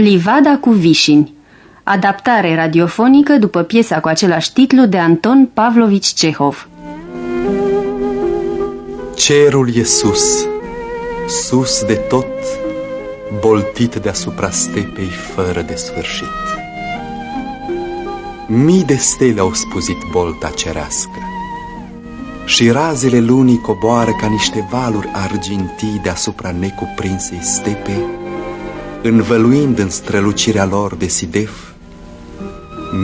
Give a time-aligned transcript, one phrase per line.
[0.00, 1.34] Livada cu vișini
[1.82, 6.68] Adaptare radiofonică după piesa cu același titlu de Anton Pavlovici Cehov
[9.14, 10.46] Cerul e sus,
[11.28, 12.26] sus de tot,
[13.40, 16.26] boltit deasupra stepei fără de sfârșit.
[18.46, 21.18] Mii de stele au spuzit bolta cerească
[22.44, 28.04] și razele lunii coboară ca niște valuri argintii deasupra necuprinsei stepe,
[29.02, 31.50] învăluind în strălucirea lor de sidef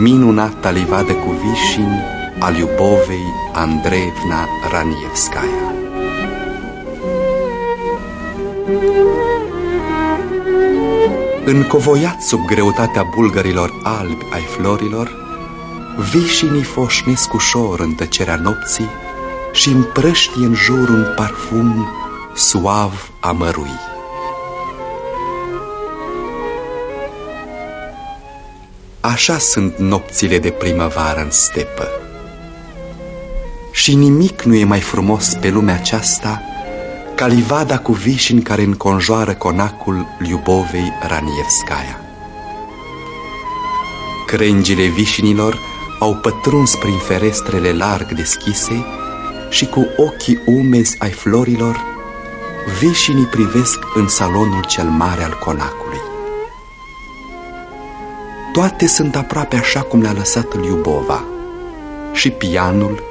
[0.03, 2.03] minunata livadă cu vișini
[2.39, 5.75] al Iubovei Andreevna Ranievskaya.
[11.45, 15.11] Încovoiat sub greutatea bulgărilor albi ai florilor,
[16.11, 18.91] vișinii foșnesc ușor în tăcerea nopții
[19.53, 21.89] și împrăștie în jur un parfum
[22.35, 23.86] suav amărui.
[29.13, 31.89] Așa sunt nopțile de primăvară în stepă.
[33.71, 36.43] Și nimic nu e mai frumos pe lumea aceasta
[37.15, 42.01] ca livada cu vișini care înconjoară conacul Liubovei Ranievskaya.
[44.27, 45.59] Crengile vișinilor
[45.99, 48.85] au pătruns prin ferestrele larg deschise
[49.51, 51.85] și cu ochii umezi ai florilor,
[52.79, 56.06] vișinii privesc în salonul cel mare al conacului.
[58.57, 61.25] Toate sunt aproape așa cum le-a lăsat Liubova,
[62.13, 63.03] și pianul,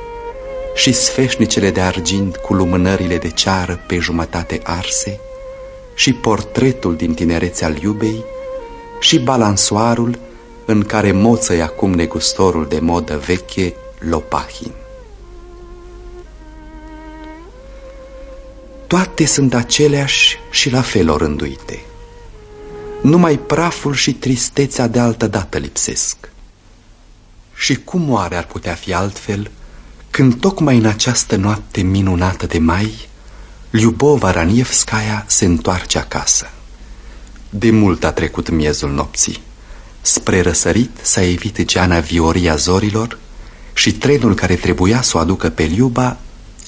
[0.76, 5.20] și sfeșnicele de argint cu lumânările de ceară pe jumătate arse,
[5.94, 8.24] și portretul din tinerețea Liubei,
[9.00, 10.20] și balansoarul
[10.66, 14.72] în care moță acum negustorul de modă veche Lopahin.
[18.88, 21.80] Toate sunt aceleași și la fel orânduite.
[23.06, 26.18] Numai praful și tristețea de altă dată lipsesc.
[27.56, 29.52] Și cum oare ar putea fi altfel
[30.10, 33.08] când tocmai în această noapte minunată de mai,
[33.70, 36.50] Liubova Ranievskaya se întoarce acasă.
[37.50, 39.42] De mult a trecut miezul nopții.
[40.02, 43.20] Spre răsărit s-a evit geana vioria zorilor
[43.74, 46.18] și trenul care trebuia să o aducă pe Liuba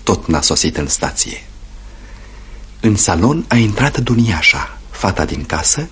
[0.04, 1.48] tot n-a sosit în stație.
[2.80, 5.90] În salon a intrat Duniașa, fata din casă,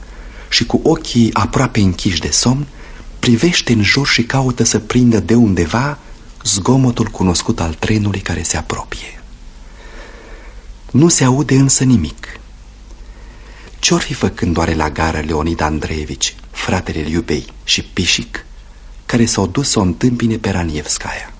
[0.49, 2.67] și cu ochii aproape închiși de somn,
[3.19, 5.97] privește în jur și caută să prindă de undeva
[6.43, 9.23] zgomotul cunoscut al trenului care se apropie.
[10.91, 12.39] Nu se aude însă nimic.
[13.79, 18.45] Ce-or fi făcând oare la gară Leonid Andreevici, fratele Iubei și Pișic,
[19.05, 21.33] care s-au dus să o întâmpine pe Ranievskaya?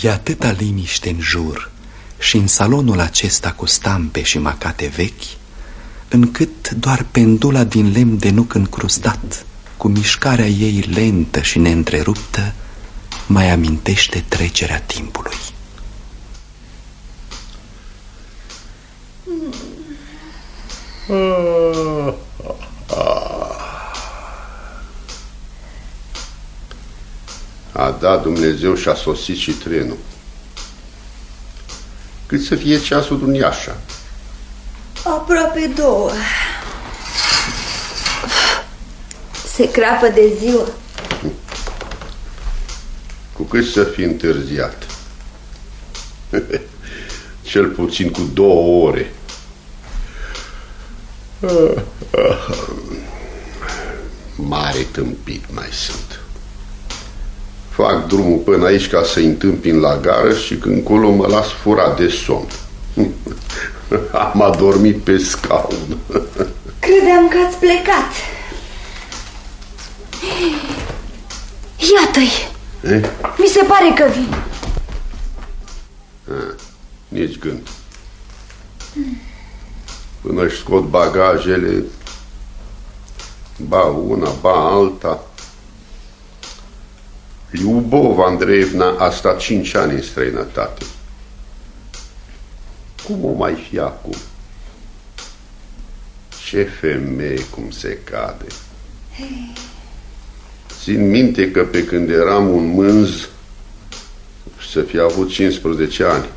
[0.00, 1.70] E atâta liniște în jur
[2.18, 5.22] și în salonul acesta cu stampe și macate vechi,
[6.12, 9.46] încât doar pendula din lemn de nuc încrustat,
[9.76, 12.54] cu mișcarea ei lentă și neîntreruptă,
[13.26, 15.36] mai amintește trecerea timpului.
[27.72, 29.98] A dat Dumnezeu și a sosit și trenul.
[32.26, 33.76] Cât să fie ceasul dumneașa?
[35.52, 36.10] Aproape două.
[39.54, 40.68] Se crapă de ziua.
[43.32, 44.86] Cu cât să fi întârziat.
[47.42, 49.12] Cel puțin cu două ore.
[54.36, 56.20] Mare tâmpit mai sunt.
[57.70, 61.98] Fac drumul până aici ca să-i întâmpin la gară și când colo mă las furat
[61.98, 62.48] de somn.
[64.32, 65.98] Am adormit pe scaun.
[66.84, 68.10] Credeam că ați plecat.
[71.94, 72.50] Iată-i!
[72.94, 73.10] Eh?
[73.38, 74.34] Mi se pare că vin.
[76.28, 76.54] Ah,
[77.08, 77.68] nici gând.
[80.20, 81.84] Până își scot bagajele,
[83.56, 85.24] ba una, ba alta.
[87.50, 90.84] Liubov Andreevna a stat cinci ani în străinătate.
[93.04, 94.14] Cum o mai fi acum?
[96.48, 98.46] Ce femeie cum se cade.
[100.82, 103.28] Țin minte că pe când eram un mânz,
[104.72, 106.28] să fi avut 15 ani,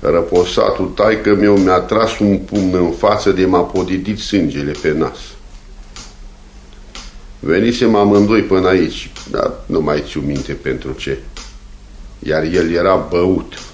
[0.00, 5.18] răposatul taică meu mi-a tras un pumn în față de m-a podidit sângele pe nas.
[7.38, 11.18] Venisem amândoi până aici, dar nu mai țiu minte pentru ce.
[12.18, 13.69] Iar el era băut.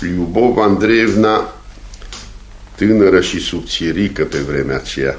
[0.00, 1.54] Liubov Andreevna
[2.74, 5.18] tânără și subțirică pe vremea aceea.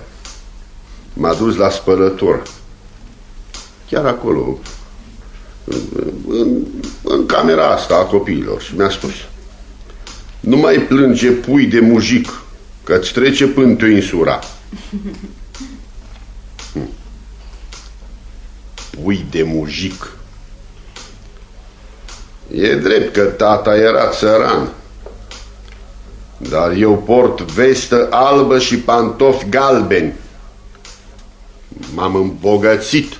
[1.13, 2.43] M-a dus la spălător.
[3.89, 4.59] Chiar acolo,
[5.63, 5.81] în,
[6.27, 6.65] în,
[7.03, 9.11] în camera asta a copiilor și mi-a spus
[10.39, 12.41] Nu mai plânge pui de mujic,
[12.83, 14.39] că-ți trece până te insura.
[16.73, 16.89] Hm.
[19.01, 20.16] Pui de mujic.
[22.51, 24.69] E drept că tata era țăran,
[26.37, 30.13] dar eu port vestă albă și pantofi galbeni.
[31.93, 33.17] M-am îmbogățit.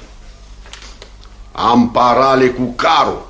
[1.52, 3.26] Am parale cu carul.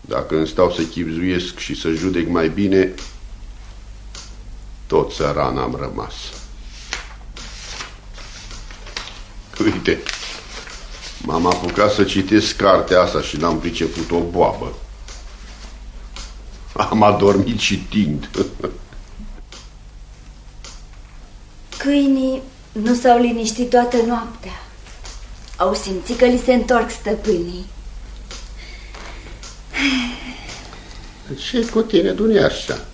[0.00, 2.94] Dacă îmi stau să chipzuiesc și să judec mai bine,
[4.86, 6.14] tot țăran am rămas.
[9.64, 10.02] Uite,
[11.26, 14.72] m-am apucat să citesc cartea asta și n-am priceput o boabă.
[16.76, 18.28] Am adormit citind.
[21.76, 22.42] Câinii
[22.72, 24.60] nu s-au liniștit toată noaptea.
[25.56, 27.66] Au simțit că li se întorc stăpânii.
[31.50, 32.84] ce cu tine, nu așa?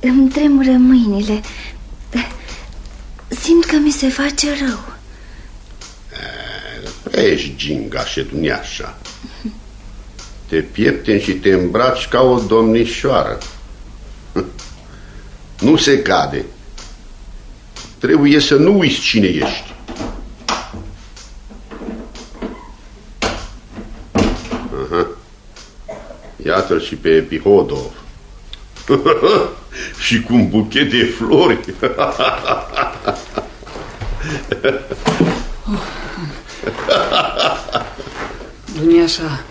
[0.00, 1.40] Îmi tremură mâinile.
[3.28, 4.99] Simt că mi se face rău.
[7.10, 8.98] Ești gingașe, nu așa?
[10.48, 13.38] Te piepteni și te îmbraci ca o domnișoară.
[15.60, 16.44] Nu se cade.
[17.98, 19.74] Trebuie să nu uiți cine ești.
[24.84, 25.06] Aha.
[26.44, 27.92] Iată-l și pe Epihodov.
[30.06, 31.74] și cu un buchet de flori.
[38.80, 39.44] Duniașa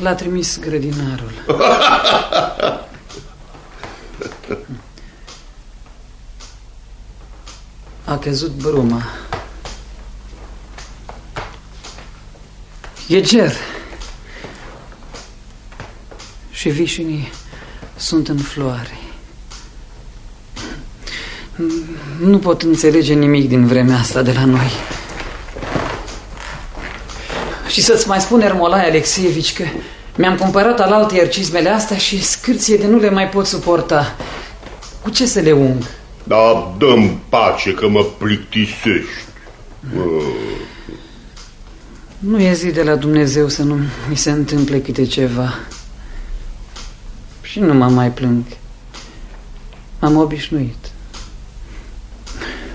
[0.00, 1.32] l-a trimis grădinarul.
[8.04, 9.02] A căzut bruma.
[13.08, 13.52] E ger.
[16.50, 17.32] Și vișinii
[17.96, 18.98] sunt în floare.
[22.20, 24.70] Nu pot înțelege nimic din vremea asta de la noi.
[27.76, 29.64] Și să-ți mai spun, Ermolai Alexeevici, că
[30.16, 34.16] mi-am cumpărat alaltă iar cizmele astea și scârție de nu le mai pot suporta.
[35.02, 35.82] Cu ce să le ung?
[36.24, 39.24] Da, dăm pace că mă plictisești.
[42.18, 43.78] Nu e zi de la Dumnezeu să nu
[44.08, 45.54] mi se întâmple câte ceva.
[47.42, 48.44] Și nu mă mai plâng.
[50.00, 50.90] M-am obișnuit.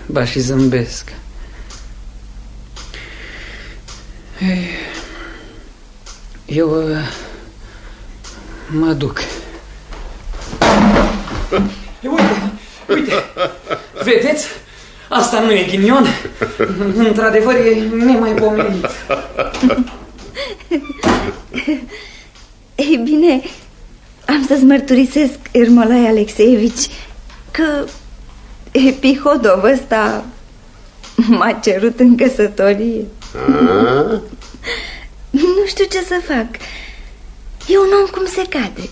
[0.05, 1.13] Ba și zâmbesc.
[4.39, 4.67] Ei,
[6.53, 6.97] Eu uh,
[8.69, 9.19] mă duc.
[12.01, 12.23] Uite,
[12.89, 13.13] uite,
[14.03, 14.47] vedeți?
[15.09, 16.05] Asta nu e ghinion.
[16.95, 18.85] Într-adevăr e nemaipomenit.
[22.75, 23.41] Ei bine,
[24.25, 26.89] am să-ți mărturisesc, Ermolai Alexeevici,
[27.51, 27.85] că
[28.71, 30.25] Epihodov ăsta
[31.15, 33.05] m-a cerut în căsătorie.
[33.87, 34.21] A?
[35.55, 36.47] Nu știu ce să fac.
[37.67, 38.89] E un om cum se cade.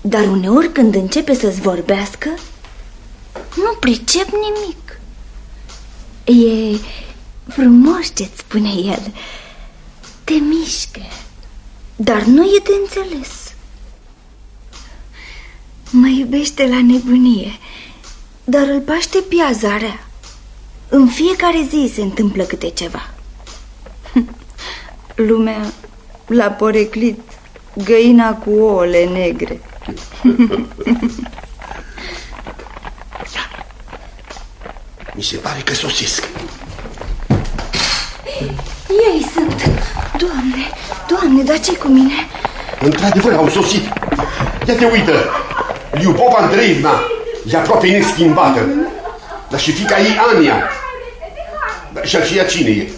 [0.00, 2.28] Dar uneori când începe să-ți vorbească,
[3.56, 5.00] nu pricep nimic.
[6.24, 6.78] E
[7.48, 9.12] frumos ce-ți spune el.
[10.24, 11.00] Te mișcă,
[11.96, 13.28] dar nu e de înțeles.
[15.90, 17.58] Mă iubește la nebunie,
[18.44, 20.06] dar îl paște piaza rea.
[20.88, 23.14] În fiecare zi se întâmplă câte ceva.
[25.26, 25.60] Lumea
[26.26, 27.20] l-a poreclit
[27.84, 29.60] găina cu ouăle negre.
[35.14, 36.28] Mi se pare că sosesc.
[38.88, 39.70] Ei sunt.
[40.16, 40.68] Doamne,
[41.08, 42.12] doamne, dar ce cu mine?
[42.80, 43.84] Într-adevăr, au sosit.
[44.66, 45.12] Ia te uită.
[45.90, 47.00] Liubov Andreevna
[47.46, 48.60] e aproape neschimbată.
[49.50, 50.70] Dar și fica ei, Ania.
[51.92, 52.88] Dar și aceea cine e?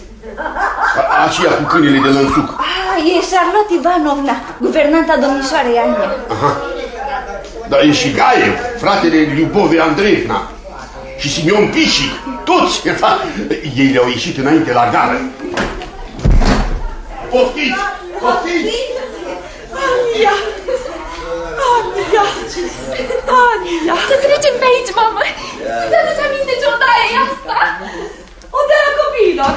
[0.96, 2.48] A, aceea cu câinele de lănțuc.
[2.58, 6.08] Ah, e Charlotte Ivanovna, guvernanta domnișoarei Ania.
[6.34, 6.50] Aha.
[7.70, 10.40] Dar e și Gaev, fratele Liubove Andreevna.
[11.20, 12.12] Și Simeon Pișic,
[12.44, 12.76] toți.
[13.80, 15.20] Ei le-au ieșit înainte la gară.
[17.30, 17.82] Poftiți!
[18.20, 18.78] Poftiți!
[19.86, 20.34] Ania!
[21.70, 22.24] Ania!
[23.42, 23.94] Ania!
[24.08, 25.22] Să trecem pe aici, mamă!
[25.90, 27.56] Să-ți aminte ce odaie e asta?
[28.58, 29.54] Odaia copiilor!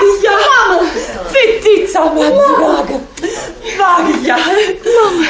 [0.00, 0.34] Varia!
[0.50, 0.82] Mamă!
[1.32, 3.00] Fetița mea dragă!
[3.78, 4.36] Varia!
[5.02, 5.24] Mamă!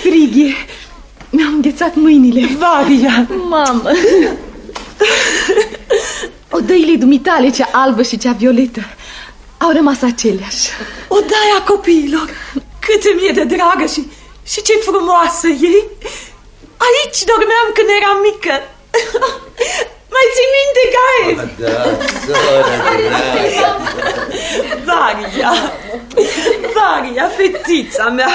[0.00, 0.54] frig e.
[1.30, 2.48] Mi-am înghețat mâinile.
[2.58, 3.26] Varia.
[3.48, 3.90] Mamă!
[6.50, 8.80] Odăile dumitale, cea albă și cea violetă,
[9.58, 10.68] au rămas aceleași.
[11.08, 12.30] Odaia copiilor,
[12.80, 14.06] cât îmi e de dragă și,
[14.46, 15.84] și ce frumoasă e.
[16.86, 18.54] Aici dormeam când eram mică.
[20.14, 21.30] Mai ții minte, Gae?
[21.62, 21.80] Da,
[22.26, 23.68] soră dragă.
[24.88, 25.52] Varia,
[26.76, 28.32] Varia, fetița mea.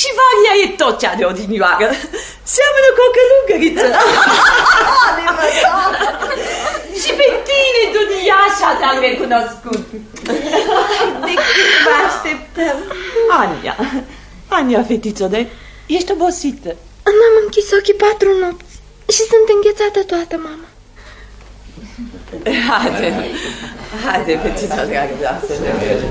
[0.00, 1.88] Și Varia e tot cea de odinioară.
[2.54, 3.86] Seamănă cu o călugăriță.
[7.02, 9.84] și pe tine, Duniașa, te-am recunoscut.
[11.26, 12.76] De cât vă așteptăm?
[13.40, 13.76] Ania,
[14.48, 15.46] Ania, fetiță de,
[15.86, 16.76] ești obosită.
[17.04, 18.74] M-am închis ochii patru nopți
[19.08, 20.68] și sunt înghețată toată, mama.
[22.68, 23.08] Haide,
[24.04, 26.10] haide, fetița dragă, da, să ne mergem.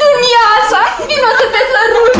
[0.00, 2.14] Duniașa, vino să te sărut!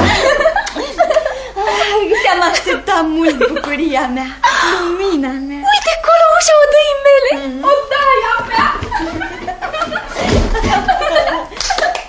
[1.80, 4.30] Ai, Te-am așteptat mult, bucuria mea,
[4.72, 5.62] lumina mea.
[5.72, 7.32] Uite acolo ușa odăii mele!
[7.70, 8.68] Odaia mea!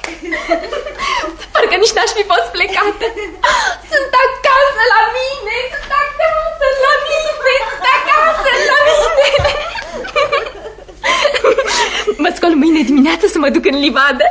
[1.54, 3.06] Parcă nici n-aș fi fost plecată.
[3.92, 5.58] Sunt acasă la mine!
[5.72, 7.54] Sunt acasă la mine!
[7.70, 9.28] Sunt acasă la mine!
[12.24, 14.26] Mă scol mâine dimineață să mă duc în livadă.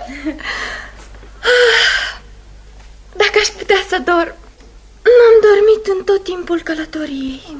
[3.12, 4.34] Dacă aș putea să dorm,
[5.16, 7.56] n-am dormit în tot timpul călătoriei.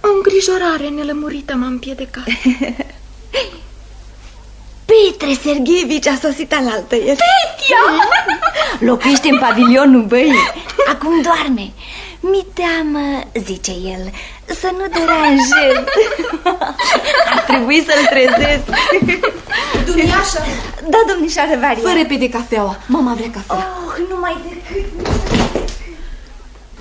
[0.00, 2.24] O îngrijorare nelămurită m-a împiedicat.
[4.84, 7.18] Petre Sergeevici a sosit alaltă ieri.
[7.24, 7.82] Petia!
[8.90, 10.34] Locuiește în pavilionul băii.
[10.92, 11.70] Acum doarme.
[12.20, 14.10] Mi teamă, zice el,
[14.46, 15.84] să nu deranjez.
[17.32, 18.62] Ar trebui să-l trezesc.
[19.86, 20.44] Duniașa,
[20.88, 21.82] Da, domnișoară Varia.
[21.82, 22.76] fă repede cafeaua.
[22.86, 23.66] Mama vrea cafea.
[23.86, 24.84] Oh, numai decât.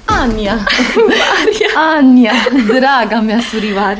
[0.05, 0.57] Ania,
[1.97, 2.33] Ania,
[2.67, 3.99] draga mea surioară.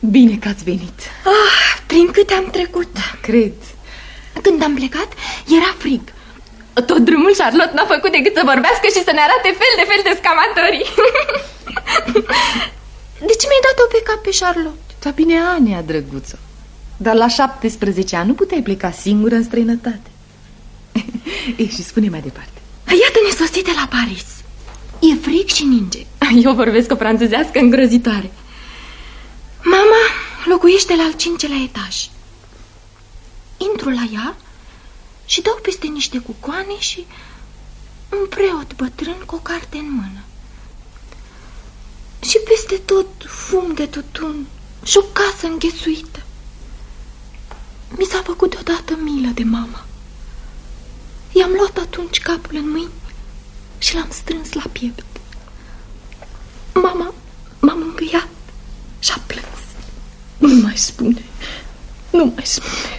[0.00, 0.98] Bine că ați venit.
[1.24, 2.96] Ah, prin câte am trecut.
[3.20, 3.52] Cred.
[4.42, 5.08] Când am plecat,
[5.58, 6.00] era frig.
[6.86, 10.00] Tot drumul Charlotte n-a făcut decât să vorbească și să ne arate fel de fel
[10.08, 10.86] de scamatorii.
[13.28, 14.92] De ce mi-ai dat-o pe cap pe Charlotte?
[15.02, 16.38] Dar bine, Ania, drăguță.
[16.96, 20.10] Dar la 17 ani nu puteai pleca singură în străinătate.
[21.56, 22.60] Ei, și spune mai departe.
[22.86, 24.26] Iată-ne sosite la Paris.
[25.00, 26.06] E frig și ninge.
[26.44, 28.30] Eu vorbesc o franțuzească îngrozitoare.
[29.62, 30.02] Mama
[30.44, 32.08] locuiește la al cincelea etaj.
[33.56, 34.36] Intru la ea
[35.24, 37.06] și dau peste niște cucoane și
[38.20, 40.22] un preot bătrân cu o carte în mână.
[42.20, 44.46] Și peste tot fum de tutun
[44.84, 46.22] și o casă înghesuită.
[47.96, 49.84] Mi s-a făcut deodată milă de mama.
[51.32, 52.90] I-am luat atunci capul în mâini
[53.78, 55.04] și l-am strâns la piept.
[56.74, 57.14] Mama
[57.60, 58.28] m-a mângâiat
[58.98, 59.46] și a plâns.
[60.58, 61.22] Nu mai spune.
[62.10, 62.92] Nu mai spune.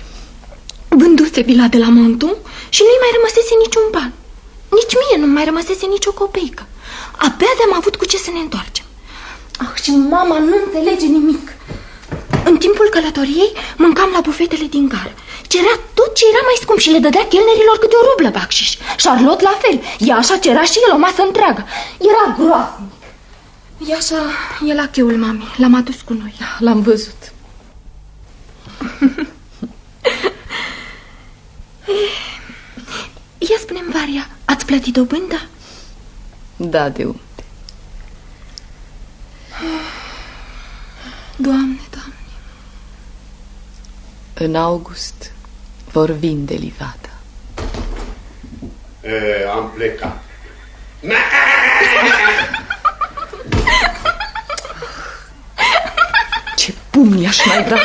[1.00, 2.36] Vânduse vila de la Monton
[2.76, 4.12] și nu-i mai rămăsese niciun ban.
[4.78, 6.64] Nici mie nu mai rămăsese nicio copeică.
[7.26, 8.86] Abia de-am avut cu ce să ne întoarcem.
[9.62, 11.46] Ah, și mama nu înțelege nimic.
[12.50, 13.52] În timpul călătoriei
[13.84, 15.14] mâncam la bufetele din gară.
[15.52, 18.72] Cerea tot ce era mai scump și le dădea chelnerilor câte o rublă bacșiș.
[19.04, 19.78] Charlotte la fel.
[20.08, 21.64] Ea așa cerea și el o masă întreagă.
[22.10, 22.98] Era groaznic.
[23.90, 24.22] E așa,
[24.70, 25.48] e la cheul mami.
[25.62, 26.34] L-am adus cu noi.
[26.66, 27.22] L-am văzut.
[33.38, 35.46] Ia spune-mi, Varia, ați plătit dobânda?
[36.56, 37.20] Da, de unde?
[41.36, 42.14] Doamne, doamne.
[44.34, 45.32] În august
[45.92, 46.96] vor vinde livada.
[49.02, 50.24] E, am plecat.
[56.92, 57.76] Ce pumni aș mai da!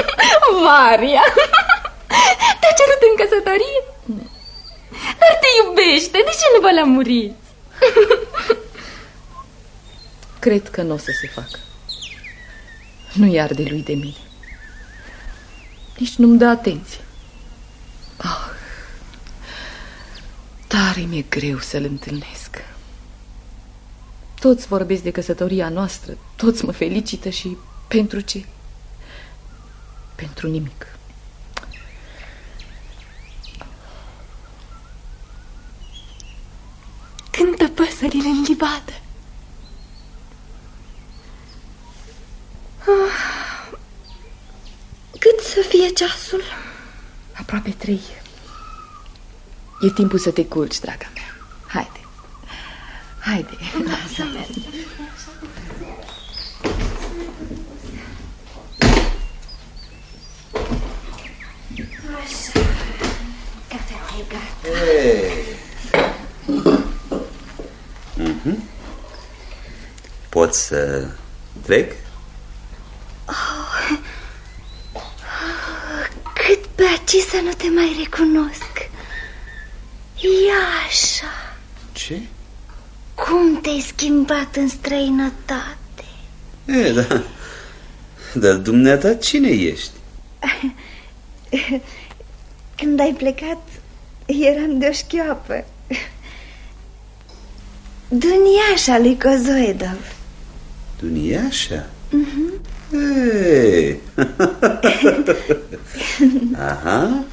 [0.63, 1.23] Maria!
[2.61, 3.81] Te-a cerut în căsătorie?
[5.19, 7.35] Dar te iubește, de ce nu vă lămuriți?
[10.39, 11.59] Cred că nu o să se facă.
[13.13, 14.17] Nu iar de lui de mine.
[15.99, 17.01] Nici nu-mi dă atenție.
[18.17, 18.49] Ah,
[20.67, 22.65] tare mi-e greu să-l întâlnesc.
[24.41, 27.57] Toți vorbesc de căsătoria noastră, toți mă felicită și
[27.89, 28.45] pentru ce?
[30.15, 30.87] Pentru nimic.
[37.31, 38.93] Cântă păsările în livadă.
[42.79, 43.79] Ah,
[45.19, 46.43] Cât să fie ceasul?
[47.33, 48.01] Aproape trei.
[49.81, 51.37] E timpul să te culci, draga mea.
[51.67, 52.01] Haide.
[53.21, 53.57] Haide,
[54.15, 54.63] Să mergem.
[64.21, 64.69] E gata.
[68.15, 68.63] Mhm.
[70.29, 71.09] Pot să
[71.63, 71.93] trec?
[76.33, 78.91] Cât pe aici să nu te mai recunosc.
[80.17, 81.57] Ia așa.
[81.93, 82.21] Ce?
[83.15, 86.05] Cum te-ai schimbat în străinătate?
[86.65, 87.23] E, da.
[88.35, 89.91] Dar dumneata cine ești?
[92.77, 93.69] Când ai plecat,
[94.27, 95.65] eram de o șchioapă.
[98.09, 100.15] Duniașa lui Cozoedov.
[101.01, 101.87] Duniașa?
[102.93, 104.01] Ei.
[106.69, 107.25] Aha,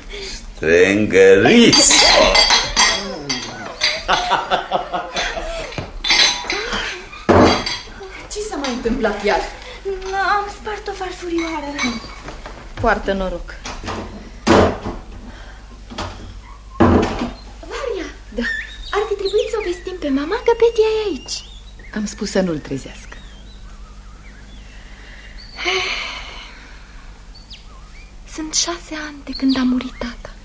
[0.55, 1.93] strângăriți!
[8.31, 9.39] ce s-a mai întâmplat iar?
[10.37, 11.69] Am spart o farfurioară.
[12.81, 13.53] Poartă noroc.
[17.71, 18.07] Varia,
[18.37, 18.45] Da,
[18.95, 21.43] ar fi trebuit să o vestim pe mama că Petia e aici.
[21.93, 23.17] am spus să nu-l trezească.
[28.33, 30.35] Sunt șase ani de când a murit tata.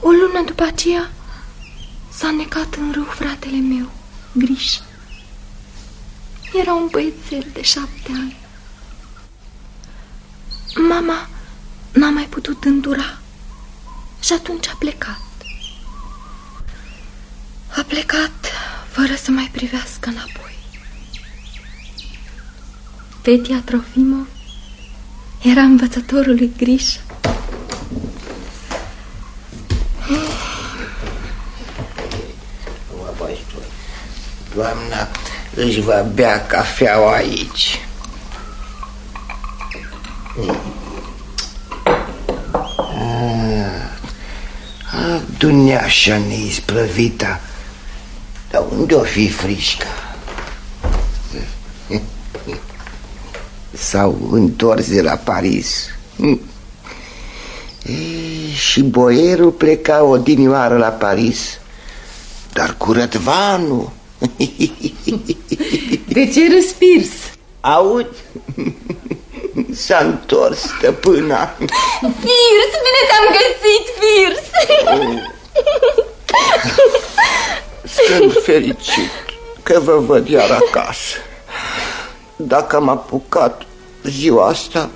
[0.00, 1.10] O lună după aceea
[2.12, 3.90] s-a necat în râu fratele meu,
[4.32, 4.78] Griș.
[6.52, 8.36] Era un băiețel de șapte ani.
[10.88, 11.28] Mama
[11.92, 13.18] n-a mai putut îndura
[14.20, 15.25] și atunci a plecat.
[17.76, 18.30] A plecat
[18.90, 20.56] fără să mai privească înapoi.
[23.22, 24.26] Petia Trofimov
[25.42, 26.84] era învățătorul lui Griș.
[34.54, 35.08] Doamna
[35.54, 37.80] își va bea cafeaua aici.
[42.86, 43.82] Ah,
[44.92, 47.40] ah, Duneașa neisprăvita,
[48.56, 49.86] dar unde-o fi frișca?
[53.72, 55.86] S-au întors de la Paris.
[56.16, 56.40] Hm.
[57.86, 61.58] Ei, și boierul pleca odinioară la Paris,
[62.52, 63.90] dar cu rădvanul.
[66.08, 67.12] De ce răspirs?
[67.60, 68.06] Auzi?
[69.72, 71.54] S-a întors stăpâna.
[71.98, 74.44] Firs, bine te-am găsit, Firs!
[77.86, 79.10] Sunt fericit
[79.62, 81.16] că vă văd iar acasă.
[82.36, 83.62] Dacă am apucat
[84.02, 84.90] ziua asta,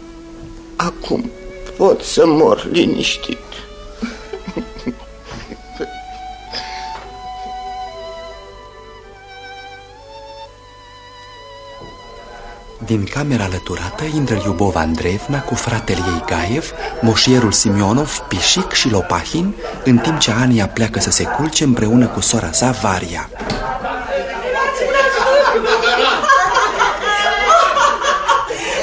[0.76, 1.30] acum
[1.76, 3.49] pot să mor liniștit.
[12.84, 19.54] Din camera alăturată intră Iubova Andreevna cu fratele ei Gaev, moșierul Simionov, Pișic și Lopahin,
[19.84, 23.30] în timp ce Ania pleacă să se culce împreună cu sora sa, Varia.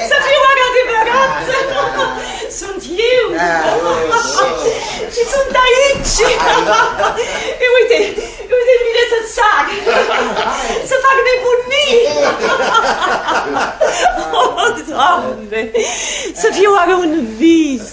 [0.10, 1.30] Să fiu oare adevărat?
[2.60, 2.84] Sunt
[3.16, 3.26] eu.
[5.14, 6.16] Și sunt aici.
[7.60, 8.27] E, uite,
[8.68, 9.66] uite, vine să sar.
[10.90, 12.02] Să fac nebunii.
[14.32, 15.72] Oh, Doamne,
[16.34, 17.90] să fie oare un vis.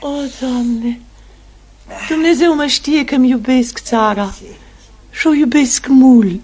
[0.00, 1.00] Oh, Doamne,
[2.08, 4.34] Dumnezeu mă știe că-mi iubesc țara
[5.10, 6.40] și o iubesc mult.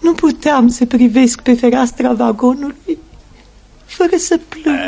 [0.00, 2.98] Nu puteam să privesc pe fereastra vagonului
[3.84, 4.78] fără să plâng.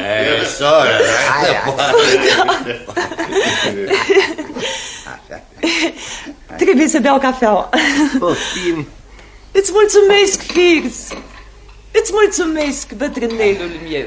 [0.56, 0.90] Soră,
[6.62, 7.68] Trebuie să beau cafeaua.
[8.18, 8.88] Poftim.
[9.58, 10.96] Îți mulțumesc, Firs.
[11.90, 14.06] Îți mulțumesc, bătrânelul meu.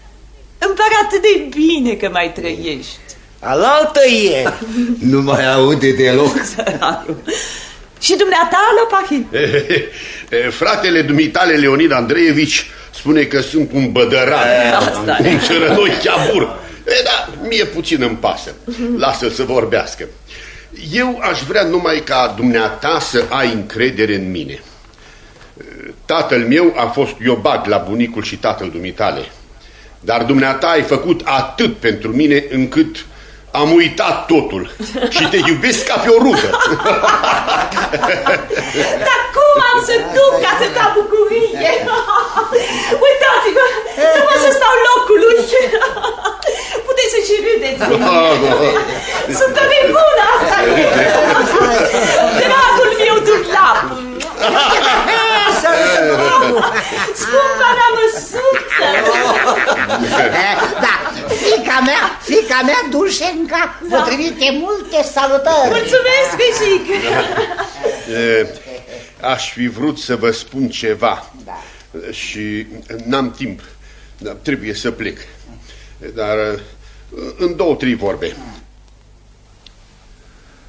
[0.64, 2.98] Îmi pare atât de bine că mai trăiești.
[3.38, 4.48] Alaltă e.
[4.98, 6.34] Nu mai aude deloc.
[8.00, 9.26] Și dumneata, Lopahin?
[10.50, 16.58] Fratele dumitale Leonid Andreevici spune că sunt un bădăran, Asta un țărănoi chiabur.
[16.86, 18.54] E, da, mie puțin îmi pasă.
[18.96, 20.08] Lasă-l să vorbească.
[20.92, 24.62] Eu aș vrea numai ca dumneata să ai încredere în mine.
[26.04, 29.24] Tatăl meu a fost iobag la bunicul și tatăl dumitale.
[30.00, 33.06] Dar dumneata ai făcut atât pentru mine încât
[33.60, 34.62] am uitat totul
[35.16, 36.48] și te iubesc ca pe o rugă.
[39.08, 41.72] Dar cum am să duc ca să ta bucurie?
[43.04, 43.64] Uitați-vă,
[44.16, 45.38] numai să stau locului.
[46.86, 47.78] Puteți să și râdeți.
[47.80, 48.52] Da, da, da.
[49.38, 50.64] Sunt o nebună, asta e.
[52.42, 53.78] Dragul meu dulap
[55.66, 56.64] așa rău.
[57.96, 58.88] Măsuță.
[60.80, 60.94] Da,
[61.28, 63.96] fica mea, fica mea, Dușenca, da.
[63.96, 65.68] vă trimite multe salutări.
[65.68, 66.36] Mulțumesc, da.
[66.36, 66.86] Vișic.
[69.20, 71.52] Aș fi vrut să vă spun ceva da.
[72.10, 72.66] și
[73.04, 73.60] n-am timp,
[74.18, 75.18] da, trebuie să plec.
[76.14, 76.36] Dar
[77.38, 78.36] în două, trei vorbe.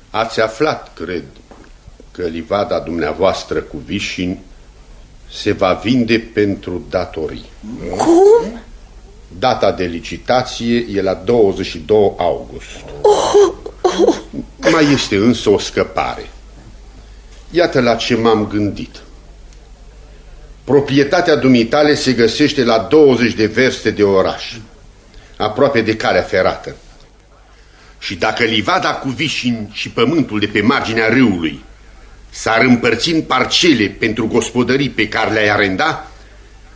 [0.09, 1.23] Ați aflat, cred,
[2.11, 4.41] că livada dumneavoastră cu vișini
[5.33, 7.45] se va vinde pentru datorii.
[7.97, 8.61] Cum?
[9.39, 12.83] Data de licitație e la 22 august.
[14.71, 16.29] Mai este însă o scăpare.
[17.51, 19.01] Iată la ce m-am gândit.
[20.63, 24.53] Proprietatea dumitale se găsește la 20 de verste de oraș,
[25.37, 26.75] aproape de calea ferată.
[27.99, 31.63] Și dacă livada cu vișini și pământul de pe marginea râului
[32.33, 36.11] s-ar împărți în parcele pentru gospodării pe care le-ai arenda,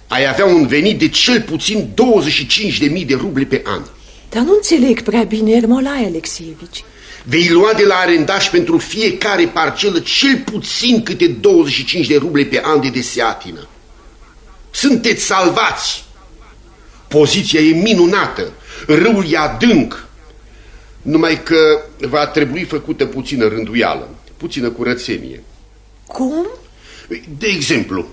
[0.07, 1.89] ai avea un venit de cel puțin
[2.99, 3.81] 25.000 de ruble pe an.
[4.29, 6.83] Dar nu înțeleg prea bine, Ermolai Alexievici.
[7.23, 12.61] Vei lua de la arendaș pentru fiecare parcelă cel puțin câte 25 de ruble pe
[12.63, 13.67] an de deseatină.
[14.71, 16.05] Sunteți salvați!
[17.07, 18.51] Poziția e minunată,
[18.87, 20.07] râul e adânc,
[21.01, 25.43] numai că va trebui făcută puțină rânduială, puțină curățenie.
[26.07, 26.47] Cum?
[27.37, 28.05] De exemplu,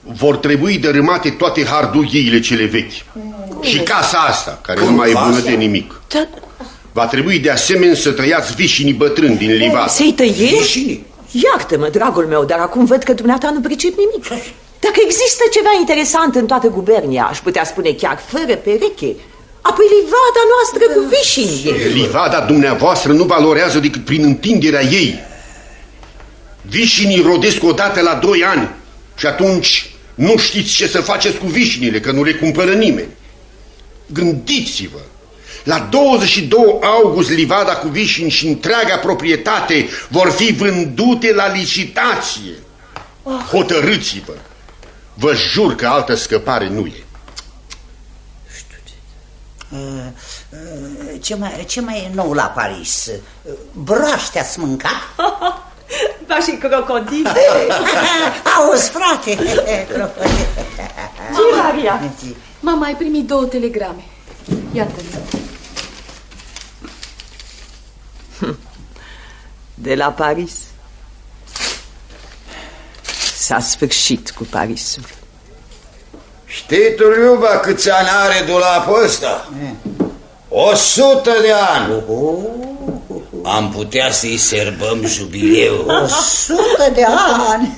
[0.00, 2.92] vor trebui dărâmate toate hardughiile cele vechi
[3.60, 6.02] și casa asta, care nu mai e bună de nimic.
[6.08, 6.28] Dar
[6.92, 9.90] Va trebui de asemenea să tăiați vișinii bătrâni din livadă.
[9.90, 11.00] să-i tăiești?
[11.30, 14.28] Iartă-mă, dragul meu, dar acum văd că dumneata nu pricep nimic.
[14.80, 19.14] Dacă există ceva interesant în toată gubernia, aș putea spune chiar fără pereche,
[19.70, 21.92] apoi livada noastră cu vișini.
[21.92, 25.18] Livada dumneavoastră nu valorează decât prin întinderea ei.
[26.62, 28.70] Vișinii rodesc odată la doi ani
[29.16, 33.08] și atunci nu știți ce să faceți cu vișinile, că nu le cumpără nimeni.
[34.06, 34.98] Gândiți-vă,
[35.64, 42.52] la 22 august livada cu vișini și întreaga proprietate vor fi vândute la licitație.
[43.50, 44.32] Hotărâți-vă!
[45.14, 47.05] Vă jur că altă scăpare nu e.
[49.72, 53.06] Uh, uh, Ce mai, ce mai e nou la Paris?
[53.06, 54.90] Uh, Broaște ați mâncat?
[56.26, 57.30] Ba și crocodile.
[58.56, 59.34] Auzi, frate!
[61.34, 62.12] Ce, Maria?
[62.60, 64.04] M-am mai primit două telegrame.
[64.72, 65.22] Iată-le.
[69.74, 70.52] De la Paris.
[73.36, 75.04] S-a sfârșit cu Parisul.
[76.46, 79.48] Știi tu, Liuba, câți ani are dulapul ăsta?
[80.48, 82.02] O sută de ani.
[83.44, 85.74] Am putea să-i serbăm jubileu.
[85.74, 87.04] O sută de
[87.48, 87.76] ani!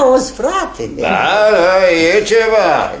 [0.00, 0.90] Auzi, frate!
[0.96, 2.92] Da, da, e ceva.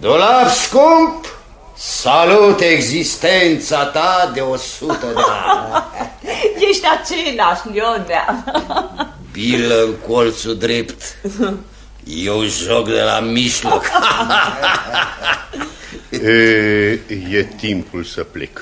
[0.00, 1.38] Dulap scump,
[1.76, 5.84] salut existența ta de o sută de ani.
[6.70, 8.44] Ești același, Leonea.
[9.32, 11.02] Bilă în colțul drept.
[12.08, 13.84] Eu joc de la mijloc.
[16.10, 18.60] E, e timpul să plec.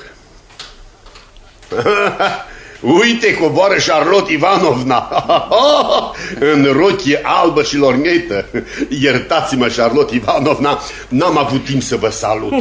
[2.80, 5.08] Uite, coboară Charlotte Ivanovna
[6.52, 8.44] în rochie albă și lorgnetă.
[9.00, 10.78] Iertați-mă, Charlotte Ivanovna,
[11.08, 12.52] n-am avut timp să vă salut.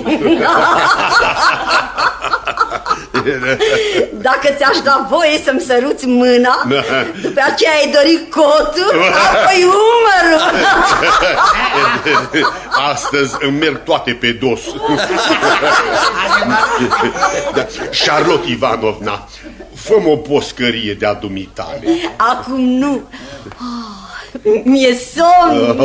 [4.28, 6.64] Dacă ți-aș da voie să-mi săruți mâna,
[7.22, 10.68] după aceea ai dori cotul, apoi umărul.
[12.92, 14.62] Astăzi îmi merg toate pe dos.
[17.54, 17.66] da,
[18.06, 19.28] Charlotte Ivanovna,
[19.76, 21.88] fă o poscărie de-a dumitale.
[22.18, 23.02] Acum nu.
[23.48, 24.06] Oh,
[24.64, 25.80] mi-e somn.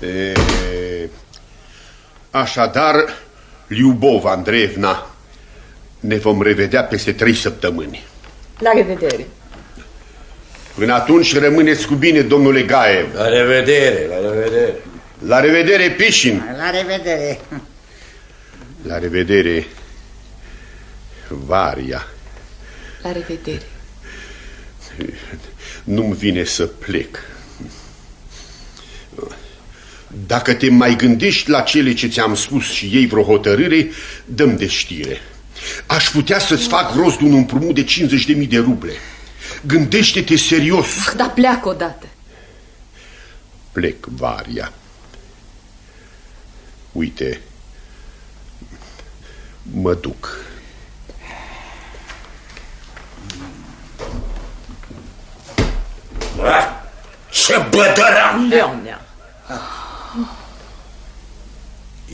[0.00, 0.34] E,
[2.30, 2.94] Așadar,
[3.66, 5.10] Liubov Andreevna,
[6.00, 8.04] ne vom revedea peste trei săptămâni.
[8.58, 9.26] La revedere.
[10.74, 13.14] Până atunci rămâneți cu bine, domnule Gaev.
[13.14, 14.74] La revedere, la revedere.
[15.26, 16.56] La revedere, Pișin.
[16.56, 17.40] La revedere!
[18.82, 19.66] La revedere,
[21.28, 22.06] Varia.
[23.02, 23.62] La revedere.
[25.84, 27.18] Nu-mi vine să plec.
[30.24, 33.90] Dacă te mai gândești la cele ce ți-am spus și ei vreo hotărâre,
[34.24, 35.20] dăm de știre.
[35.86, 38.92] Aș putea să-ți fac rost de un împrumut de 50.000 de ruble.
[39.66, 40.86] Gândește-te serios.
[41.06, 42.06] Ah, dar pleacă odată.
[43.72, 44.72] Plec, Varia.
[46.92, 47.40] Uite,
[49.62, 50.38] mă duc.
[57.30, 58.48] Ce bătăram!
[58.48, 59.00] Leonea.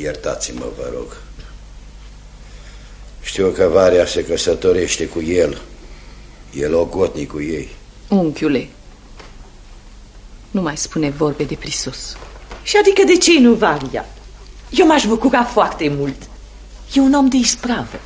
[0.00, 1.16] Iertați-mă, vă rog.
[3.20, 5.60] Știu că Varia se căsătorește cu el.
[6.54, 7.68] El o cu ei.
[8.08, 8.68] Unchiule,
[10.50, 12.16] nu mai spune vorbe de prisos.
[12.62, 14.06] Și adică de ce nu Varia?
[14.70, 16.16] Eu m-aș bucura foarte mult.
[16.92, 18.00] E un om de ispravă.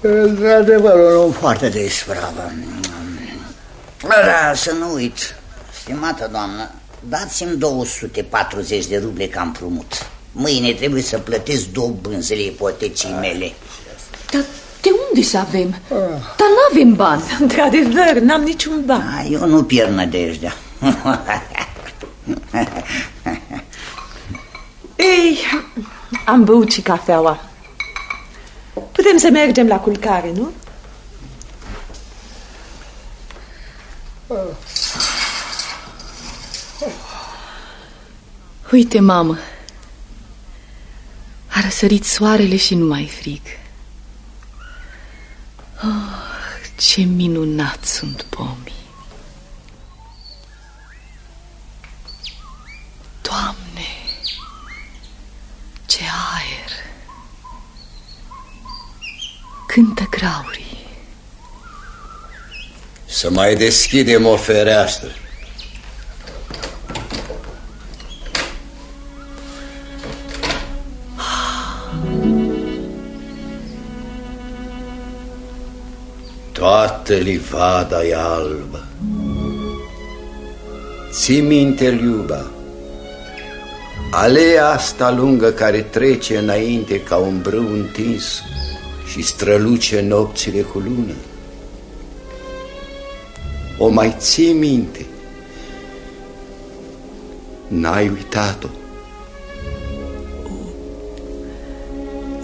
[0.00, 2.52] Într-adevăr, un om foarte de ispravă.
[4.08, 5.36] Da, să nu uit,
[5.82, 6.70] stimată doamnă,
[7.08, 10.06] dați-mi 240 de ruble ca împrumut.
[10.32, 13.52] Mâine trebuie să plătesc dobânzele ipotecii mele.
[14.30, 14.44] Dar
[14.80, 15.80] de unde să avem?
[15.88, 17.22] Dar n-avem bani.
[17.40, 19.00] Într-adevăr, n-am niciun ban.
[19.18, 20.56] A, eu nu pierd nădejdea.
[24.96, 25.38] Ei,
[26.24, 27.40] am băut și cafeaua.
[28.92, 30.52] Putem să mergem la culcare, nu?
[38.72, 39.38] Uite, mamă,
[41.54, 43.40] a răsărit soarele și nu mai frig.
[45.82, 46.32] Oh,
[46.78, 48.72] ce minunat sunt pomii!
[53.22, 53.86] Doamne,
[55.86, 56.70] ce aer!
[59.66, 60.80] Cântă graurii.
[63.06, 65.10] Să mai deschidem o fereastră.
[76.62, 78.84] Toată livada e albă.
[81.10, 82.50] Ții minte, Liuba,
[84.10, 88.42] aleea asta lungă care trece înainte ca un brâu întins
[89.06, 91.14] și străluce nopțile cu lună.
[93.78, 95.06] O mai ții minte?
[97.68, 98.68] N-ai uitat-o?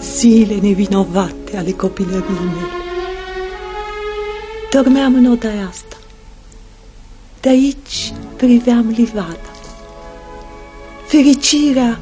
[0.01, 2.78] Zile nevinovate ale copilării mele.
[4.71, 5.95] Dormeam în odaia asta.
[7.41, 9.49] De aici priveam livada.
[11.07, 11.99] Fericirea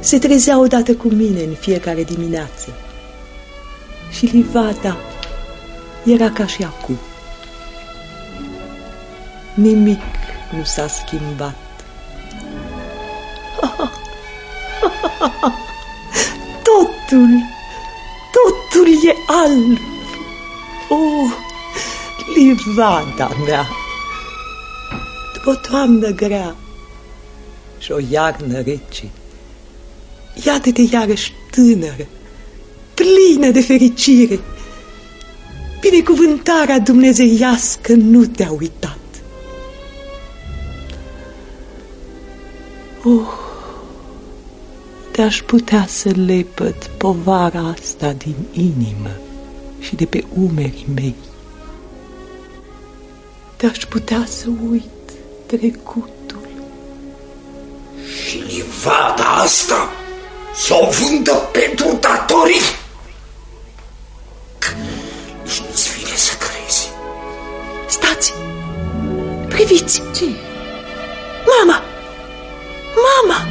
[0.00, 2.74] se trezea odată cu mine în fiecare dimineață.
[4.10, 4.96] Și livada
[6.04, 6.98] era ca și acum.
[9.54, 10.02] Nimic
[10.56, 11.56] nu s-a schimbat.
[16.62, 17.28] Totul,
[18.32, 19.78] totul e alb.
[20.88, 21.45] Oh,
[22.34, 23.68] livada mea.
[25.34, 26.56] După o toamnă grea
[27.78, 29.08] și o iarnă rece,
[30.44, 32.06] iată-te iarăși tânără,
[32.94, 34.40] plină de fericire.
[35.80, 38.98] Binecuvântarea dumnezeiască nu te-a uitat.
[43.04, 43.44] Oh,
[45.10, 49.10] te-aș putea să lepăd povara asta din inimă
[49.78, 51.14] și de pe umerii mei.
[53.56, 54.84] Te-aș putea să uit
[55.46, 56.48] trecutul.
[58.26, 59.90] Și livada asta
[60.54, 62.60] să o vândă pentru datorii?
[65.42, 66.90] Nici nu-ți vine să crezi.
[67.88, 68.32] Stați!
[69.48, 70.02] Priviți!
[70.16, 70.24] Ce?
[71.46, 71.82] Mama!
[73.06, 73.46] Mama!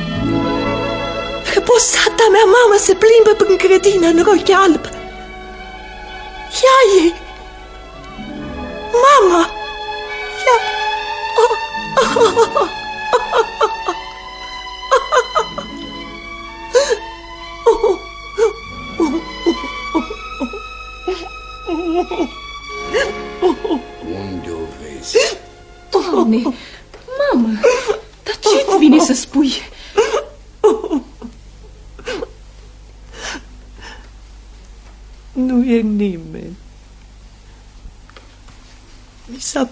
[1.54, 4.86] Răposata mea mamă se plimbă prin grădină în rochi alb.
[6.64, 7.14] Ea e!
[9.06, 9.55] Mama!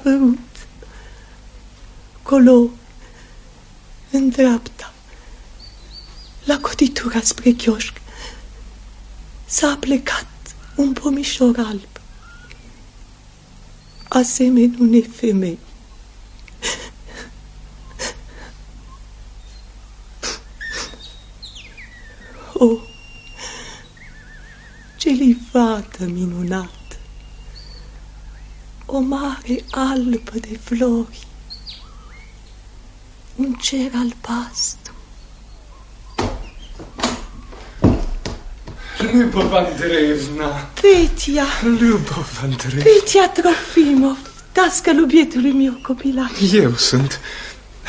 [0.04, 0.68] Mi s-a părut
[2.24, 2.70] colo,
[4.12, 4.94] în dreapta,
[6.44, 8.02] la cotitura spre chioșc,
[9.46, 10.28] s-a plecat
[10.76, 11.88] un pomișor alb,
[14.08, 15.60] asemeni unei femei.
[22.54, 22.82] Oh,
[24.98, 26.83] ce livadă minunată!
[28.96, 31.28] o mare albă de flori,
[33.36, 34.94] un cer albastru.
[39.00, 40.70] Ljubov Andreevna!
[40.82, 41.46] Petia!
[41.64, 42.84] Ljubov Andreevna!
[42.84, 44.18] Petia Trofimov,
[44.52, 46.32] tasca lubietului meu copilac.
[46.54, 47.20] Eu sunt.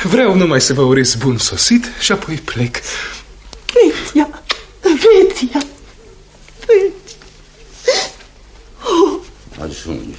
[0.03, 2.77] Vreau numai să vă urez bun sosit și apoi plec.
[3.65, 4.43] Petia!
[4.79, 5.61] Petia!
[6.59, 7.15] Petia!
[8.83, 9.19] Oh.
[9.61, 10.15] Ajunge.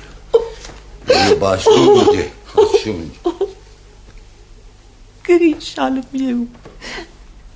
[1.29, 2.33] Iuba, ajunge.
[2.55, 3.19] Ajunge.
[5.23, 6.47] Grișalul meu,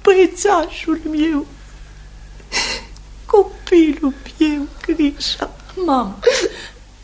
[0.03, 1.47] băiețașul meu,
[3.27, 5.57] copilul meu, Grișa.
[5.87, 6.19] Mamă,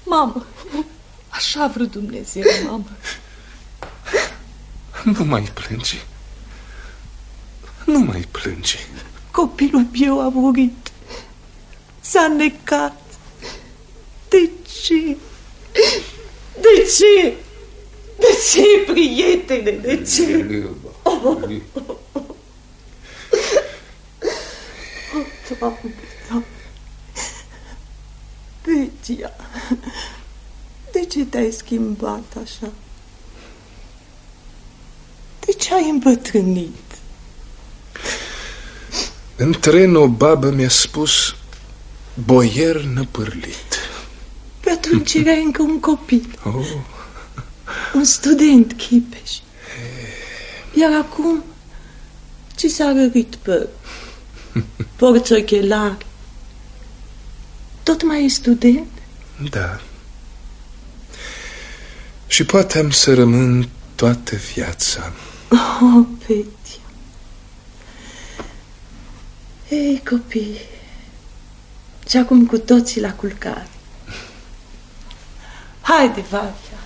[0.04, 0.46] mamă,
[1.28, 2.88] așa a vrut Dumnezeu, mamă.
[5.04, 5.96] Nu mai plânge.
[7.84, 8.78] Nu mai plânge.
[9.30, 10.92] Copilul meu a murit.
[12.00, 13.02] S-a necat.
[14.28, 14.50] De
[14.82, 15.16] ce?
[16.60, 17.34] De ce?
[18.18, 20.22] De ce, prietene, de ce?
[20.22, 20.90] Iuba.
[25.58, 25.94] Doamne,
[26.28, 26.44] Doamne.
[28.62, 29.32] Petia,
[30.92, 32.72] de ce te-ai schimbat așa?
[35.40, 36.98] De ce ai îmbătrânit?
[39.36, 41.36] În tren o babă mi-a spus
[42.14, 43.65] boier năpârlit.
[44.66, 46.66] Pe atunci erai încă un copil, Oh,
[47.94, 49.30] un student chipeș.
[50.74, 51.42] Iar acum
[52.56, 53.66] ți s-a rărit păr.
[54.96, 56.06] Porți ochelari.
[57.82, 58.86] Tot mai e student?
[59.50, 59.80] da.
[62.26, 65.12] Și poate am să rămân toată viața.
[65.50, 66.82] Oh, Petia.
[69.68, 70.58] Ei, copii,
[72.08, 73.68] și acum cu toții la culcare.
[75.86, 76.78] Haide, Vachia,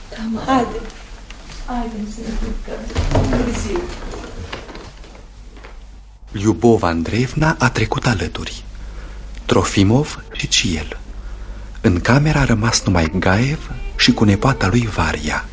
[0.47, 0.81] haide,
[1.67, 3.45] haide să ne culcăm.
[3.45, 3.81] Târziu.
[6.33, 8.65] Lyubova Andreevna a trecut alături.
[9.45, 10.99] Trofimov și Ciel.
[11.81, 15.45] În cameră a rămas numai Gaev și cu nepoata lui Varia.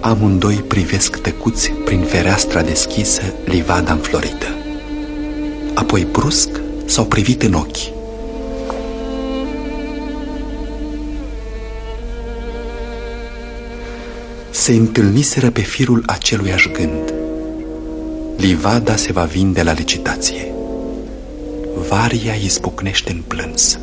[0.00, 4.46] Amândoi privesc tăcuți prin fereastra deschisă livada înflorită.
[5.74, 6.59] Apoi brusc
[6.90, 7.98] s-au privit în ochi.
[14.50, 17.14] se întâlniseră pe firul aceluiași gând.
[18.36, 20.52] Livada se va vinde la licitație.
[21.88, 23.78] Varia izbucnește în plâns.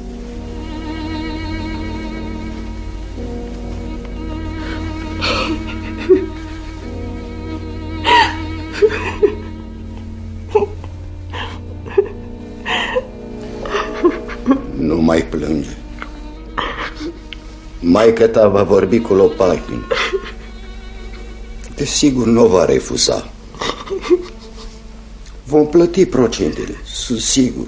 [17.97, 19.85] Maica ta va vorbi cu Lopachin.
[21.75, 23.29] Desigur nu o va refuza.
[25.43, 27.67] Vom plăti procentele, sunt sigur.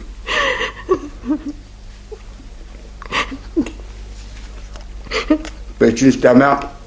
[5.77, 6.79] Pe cinstea mea,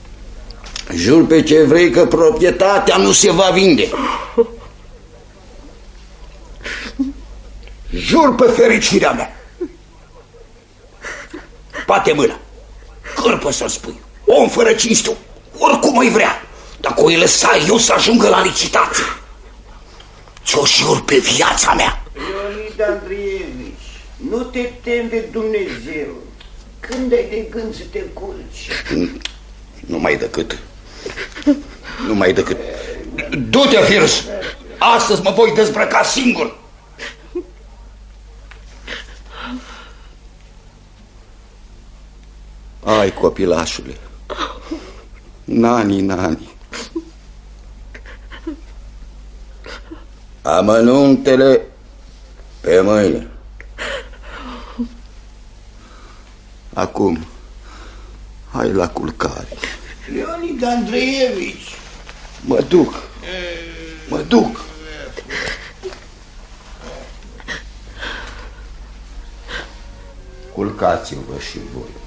[0.95, 3.89] jur pe ce vrei că proprietatea nu se va vinde.
[7.91, 9.37] Jur pe fericirea mea.
[11.87, 12.39] Bate mâna.
[13.23, 14.01] Cârpă să spui.
[14.25, 15.17] Om fără cinstiu.
[15.59, 16.43] Oricum îi vrea.
[16.81, 19.05] Dacă o îi lăsa eu să ajungă la licitație.
[20.45, 22.03] Ți-o jur pe viața mea.
[22.15, 23.91] Leonid Andrievici,
[24.31, 26.15] nu te temi de Dumnezeu.
[26.81, 28.69] Când ai de gând să te culci?
[29.87, 30.59] Nu mai decât.
[32.07, 32.57] Nu mai decât.
[33.51, 34.25] Du-te, Firs!
[34.79, 36.59] Astăzi mă voi dezbrăca singur.
[42.85, 43.97] Ai, copilașule.
[45.45, 46.51] Nani, nani.
[50.43, 51.61] Amănuntele
[52.61, 53.31] pe mâine.
[56.75, 57.27] Acum,
[58.53, 59.49] hai la culcare.
[60.13, 61.75] Leonid Andreevici,
[62.45, 63.03] Mă duc.
[64.09, 64.65] Mă duc.
[70.55, 72.02] Culcați-vă și voi.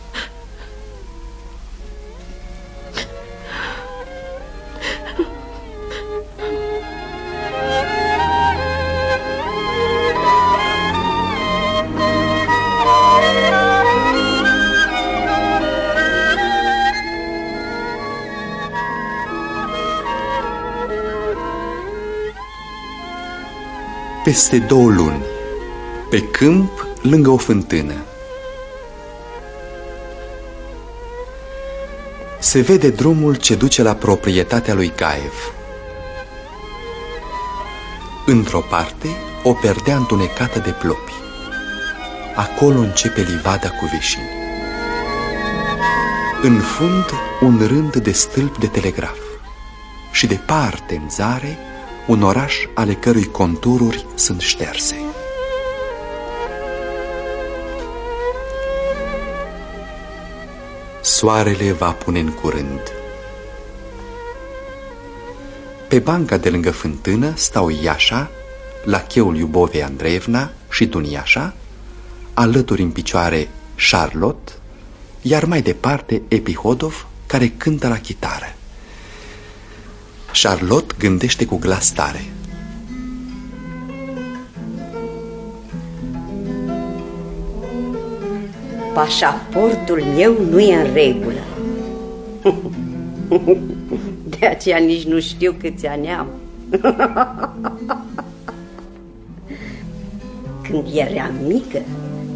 [24.25, 25.23] Peste două luni,
[26.09, 27.93] pe câmp, lângă o fântână.
[32.39, 35.53] Se vede drumul ce duce la proprietatea lui Gaev.
[38.25, 39.07] Într-o parte,
[39.43, 41.13] o perdea întunecată de plopi.
[42.35, 44.29] Acolo începe livada cu veșini.
[46.41, 47.05] În fund,
[47.41, 49.19] un rând de stâlpi de telegraf
[50.11, 51.57] și departe în zare
[52.07, 54.95] un oraș ale cărui contururi sunt șterse.
[61.01, 62.81] Soarele va pune în curând.
[65.87, 68.29] Pe banca de lângă fântână stau Iașa,
[68.83, 71.53] la cheul Iubovei Andreevna și Duniașa,
[72.33, 73.49] alături în picioare
[73.89, 74.51] Charlotte,
[75.21, 78.55] iar mai departe Epihodov, care cântă la chitară.
[80.41, 82.25] Charlotte gândește cu glas tare.
[88.93, 91.39] Pașaportul meu nu e în regulă.
[94.39, 96.27] De aceea nici nu știu câți ani am.
[100.69, 101.81] Când eram mică,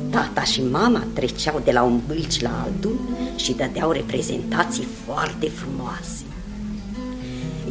[0.09, 2.99] tata și mama treceau de la un bâlci la altul
[3.35, 6.18] și dădeau reprezentații foarte frumoase.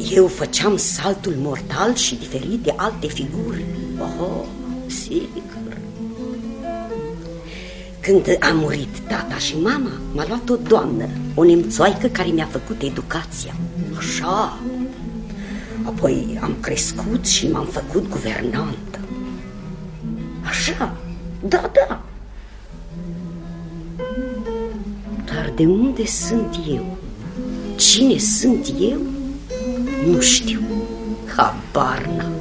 [0.07, 3.65] Eu făceam saltul mortal și diferit de alte figuri.
[3.99, 4.45] Oh,
[4.87, 5.77] sigur.
[7.99, 12.81] Când a murit tata și mama, m-a luat o doamnă, o nemțoaică care mi-a făcut
[12.81, 13.55] educația.
[13.97, 14.59] Așa.
[15.83, 18.99] Apoi am crescut și m-am făcut guvernantă.
[20.41, 20.97] Așa,
[21.47, 22.01] da, da.
[25.25, 26.97] Dar de unde sunt eu?
[27.75, 28.99] Cine sunt eu?
[30.05, 30.61] Nu știu.
[31.35, 32.33] Habar n-am.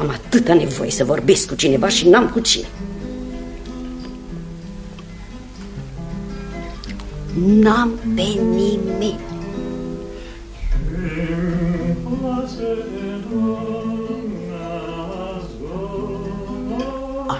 [0.00, 2.66] Am atâta nevoie să vorbesc cu cineva și n-am cu cine.
[7.34, 9.18] N-am pe nimeni.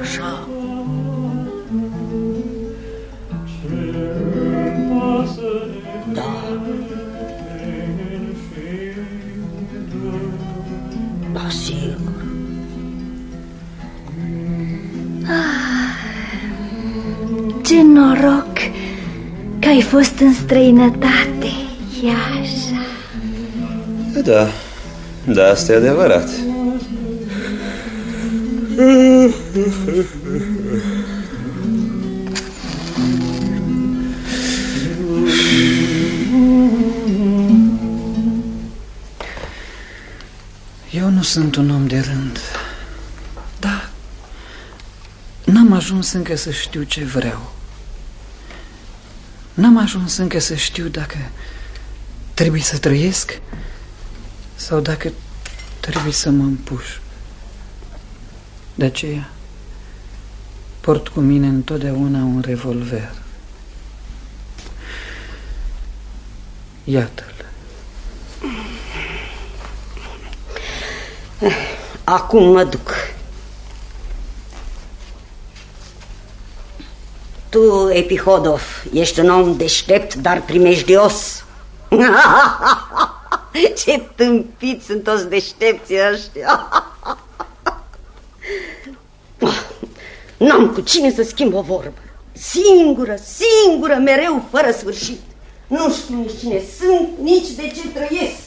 [0.00, 0.48] Așa.
[17.70, 18.52] Ce noroc
[19.58, 21.50] că ai fost în străinătate,
[22.02, 22.86] Iașa.
[24.24, 24.48] Da,
[25.32, 26.28] da, asta e adevărat.
[40.90, 42.38] Eu nu sunt un om de rând.
[43.58, 43.88] Da,
[45.44, 47.58] n-am ajuns încă să știu ce vreau.
[49.54, 51.16] N-am ajuns încă să știu dacă
[52.34, 53.40] trebuie să trăiesc
[54.54, 55.12] sau dacă
[55.80, 56.84] trebuie să mă împuș.
[58.74, 59.30] De aceea
[60.80, 63.12] port cu mine întotdeauna un revolver.
[66.84, 67.44] Iată-l.
[72.04, 72.90] Acum mă duc.
[77.50, 81.44] Tu, Epihodov, ești un om deștept, dar primejdios.
[83.84, 86.68] Ce tâmpiți sunt toți deștepții ăștia.
[90.36, 91.98] N-am cu cine să schimb o vorbă.
[92.32, 95.20] Singură, singură, mereu, fără sfârșit.
[95.66, 98.42] Nu știu nici cine sunt, nici de ce trăiesc.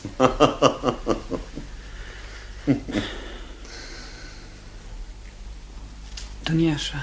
[6.43, 6.95] Duniașa,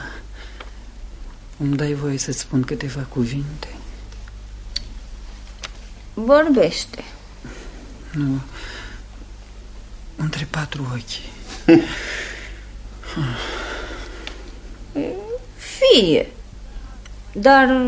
[1.61, 3.69] îmi dai voie să-ți spun câteva cuvinte?
[6.15, 7.05] Vorbește.
[8.13, 8.41] Nu.
[10.17, 11.79] Între patru ochi.
[15.57, 16.31] Fie.
[17.33, 17.83] Dar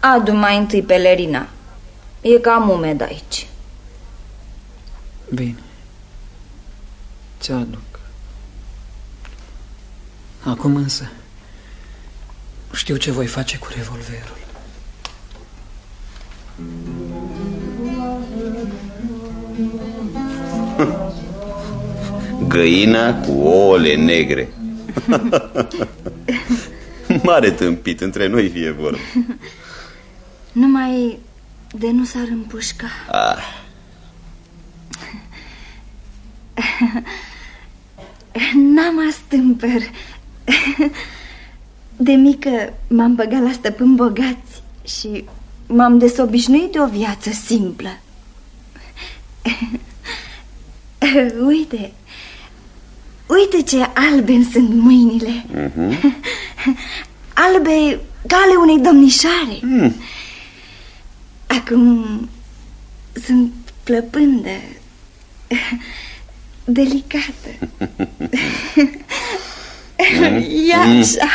[0.00, 1.48] adu mai întâi pelerina.
[2.20, 3.46] E cam umed aici.
[5.34, 5.58] Bine.
[7.40, 8.00] Ți-o aduc.
[10.44, 11.10] Acum însă
[12.74, 14.36] știu ce voi face cu revolverul.
[22.48, 24.48] Găina cu ouăle negre.
[27.22, 28.98] Mare tâmpit, între noi fie vorba.
[30.52, 31.18] Numai
[31.70, 32.86] de nu s-ar împușca.
[33.10, 33.60] Ah,
[38.54, 39.80] N-am astâmpăr.
[42.02, 45.24] De mică m-am băgat la stăpân bogați și
[45.66, 47.98] m-am desobișnuit de o viață simplă.
[51.46, 51.92] Uite,
[53.26, 55.44] uite ce albe sunt mâinile.
[55.54, 55.96] mhm.
[57.34, 59.58] Albe ca ale unei domnișoare.
[59.60, 59.94] Mm.
[61.46, 62.28] Acum
[63.24, 64.48] Sunt plăpândă,
[66.64, 67.68] delicată.
[70.68, 71.28] E așa,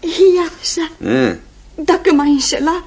[0.00, 0.92] e așa.
[1.10, 1.34] Eh,
[1.74, 2.84] Dacă m-ai înșelat,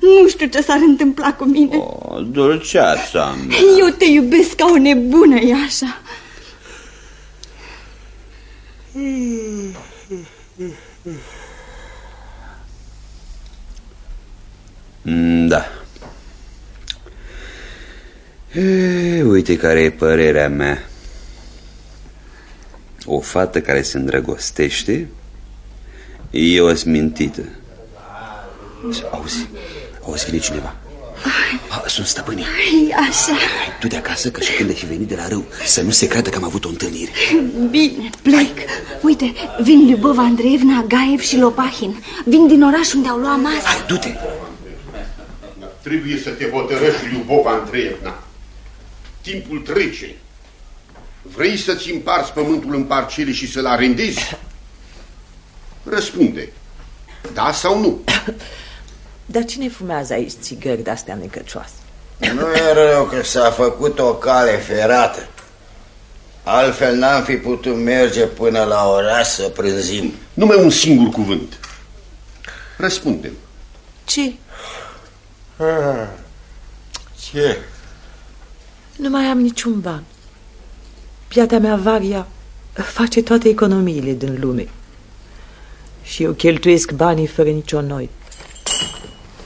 [0.00, 1.76] nu știu ce s-ar întâmpla cu mine.
[1.76, 3.56] o, dulceața mea.
[3.78, 6.00] Eu te iubesc ca o nebună, e așa.
[15.02, 15.64] Mm, Da.
[18.52, 20.89] E, uite care e părerea mea.
[23.12, 25.08] O fată care se îndrăgostește
[26.30, 27.42] e o smintită.
[29.10, 29.48] Auzi,
[30.04, 30.76] auzi, vine cineva.
[31.68, 32.44] Ah, sunt stăpânii.
[32.88, 33.36] E așa.
[33.80, 36.06] Tu de acasă, că și când ai fi venit de la râu, să nu se
[36.06, 37.10] creadă că am avut o întâlnire.
[37.70, 38.58] Bine, plec.
[39.02, 39.32] Uite,
[39.62, 42.02] vin Lyubova Andreevna, Gaev și Lopahin.
[42.24, 43.64] Vin din oraș unde au luat masă.
[43.64, 44.14] Hai, du-te.
[45.82, 48.22] Trebuie să te hotărăști, Iubova Andreevna.
[49.20, 50.14] Timpul trece.
[51.22, 54.36] Vrei să-ți împarți pământul în parcele și să-l arendezi?
[55.84, 56.52] Răspunde.
[57.32, 58.00] Da sau nu?
[59.26, 61.72] Dar cine fumează aici țigări de-astea necăcioase?
[62.18, 65.28] Nu e rău că s-a făcut o cale ferată.
[66.42, 70.12] Altfel n-am fi putut merge până la oraș să prânzim.
[70.34, 71.58] Numai un singur cuvânt.
[72.76, 73.32] Răspundem.
[74.04, 74.32] Ce?
[75.56, 76.08] Ah,
[77.30, 77.58] Ce?
[78.96, 80.04] Nu mai am niciun ban.
[81.30, 82.26] Piata mea, Varia,
[82.72, 84.68] face toate economiile din lume.
[86.02, 88.08] Și eu cheltuiesc banii fără nicio noi.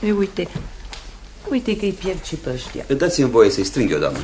[0.05, 0.47] E, uite,
[1.49, 2.85] uite că-i pierd și pe ăștia.
[2.97, 4.19] Dați-mi voie să-i strâng eu, doamnă.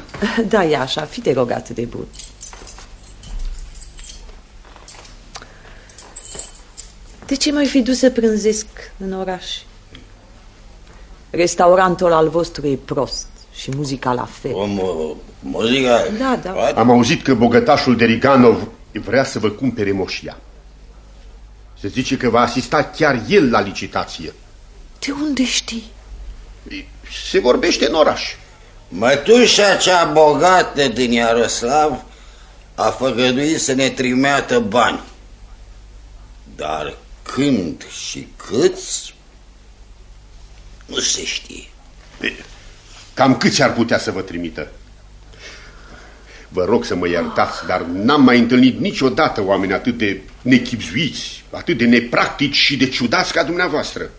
[0.48, 2.06] Da, e așa, fi te rog atât de bun.
[7.26, 8.66] De ce mai fi dus să prânzesc
[8.98, 9.46] în oraș?
[11.30, 14.54] Restaurantul al vostru e prost și muzica la fel.
[14.54, 16.04] O, mu- muzica...
[16.18, 16.72] Da, da.
[16.76, 20.38] Am auzit că bogătașul Deriganov vrea să vă cumpere moșia.
[21.80, 24.34] Se zice că va asista chiar el la licitație.
[25.00, 25.84] De unde știi?
[27.30, 28.36] Se vorbește în oraș.
[28.88, 32.04] Mătușa cea bogată din Iaroslav
[32.76, 35.00] a făgăduit să ne trimeată bani.
[36.56, 39.16] Dar când și câți,
[40.86, 41.68] nu se știe.
[43.14, 44.72] Cam câți ar putea să vă trimită?
[46.54, 51.78] Vă rog să mă iertați, dar n-am mai întâlnit niciodată oameni atât de nechipzuiți, atât
[51.78, 54.10] de nepractici și de ciudați ca dumneavoastră.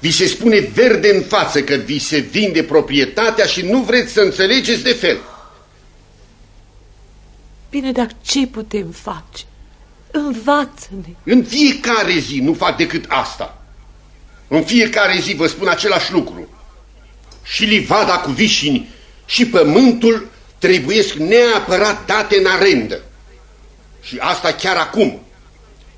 [0.00, 4.20] Vi se spune verde în față că vi se vinde proprietatea și nu vreți să
[4.20, 5.18] înțelegeți de fel.
[7.70, 9.44] Bine, dar ce putem face?
[10.10, 11.14] Învață-ne.
[11.24, 13.64] În fiecare zi nu fac decât asta.
[14.48, 16.48] În fiecare zi vă spun același lucru.
[17.42, 18.88] Și livada cu vișini
[19.26, 20.28] și pământul
[20.64, 23.02] trebuiesc neapărat date în arendă.
[24.00, 25.20] Și asta chiar acum.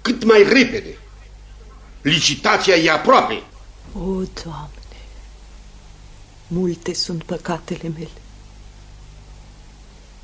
[0.01, 0.99] Cât mai repede.
[2.03, 3.43] Licitația e aproape.
[3.93, 4.01] O,
[4.45, 4.97] Doamne,
[6.47, 8.21] multe sunt păcatele mele.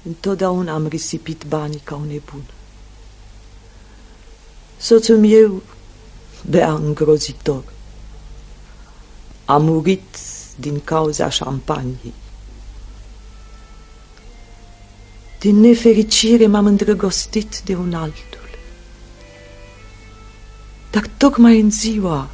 [0.03, 2.45] Întotdeauna am risipit banii ca un nebun.
[4.77, 5.63] Soțul meu
[6.49, 7.65] bea îngrozitor.
[9.45, 10.17] A murit
[10.57, 12.15] din cauza șampaniei.
[15.43, 18.49] Din nefericire m-am îndrăgostit de un altul.
[20.91, 22.29] Dar tocmai în ziua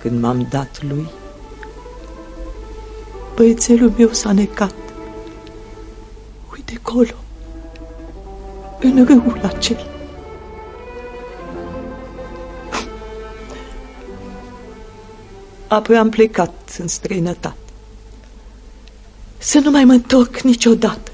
[0.00, 1.10] când m-am dat lui,
[3.34, 4.74] băiețelul meu s-a necat.
[6.52, 7.14] Uite colo,
[8.80, 9.86] în râul acela.
[15.68, 17.56] Apoi am plecat în străinătate.
[19.38, 21.10] Să nu mai mă întorc niciodată.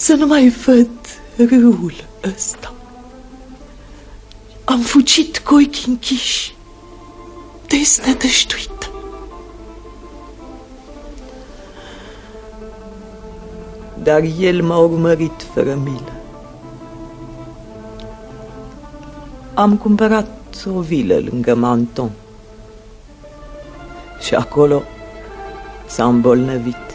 [0.00, 0.90] Să nu mai văd
[1.36, 1.92] râul
[2.34, 2.74] ăsta.
[4.64, 6.54] Am fugit cu ochii închiși,
[7.66, 8.90] desnădăjduită.
[14.02, 16.12] Dar el m-a urmărit fără milă.
[19.54, 22.10] Am cumpărat o vilă lângă Manton.
[24.20, 24.82] Și acolo
[25.86, 26.89] s-a îmbolnăvit.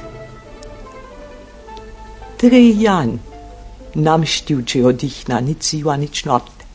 [2.45, 3.19] Trei ani
[3.93, 6.65] n-am știut ce odihna, nici ziua, nici noapte.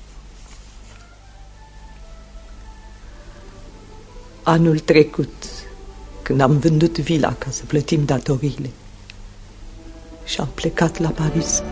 [4.43, 5.33] Anul trecut,
[6.23, 8.71] când am vândut vila ca să plătim datoriile
[10.25, 11.62] și am plecat la Paris,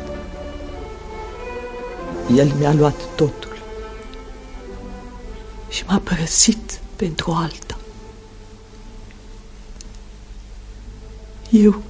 [2.37, 3.59] el mi-a luat totul
[5.69, 7.79] și m-a părăsit pentru alta.
[11.51, 11.83] Eu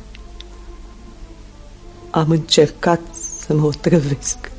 [2.11, 3.01] am încercat
[3.47, 4.51] să mă otrăvesc.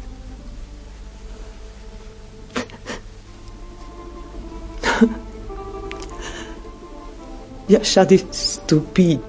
[7.65, 9.21] E așa de stupid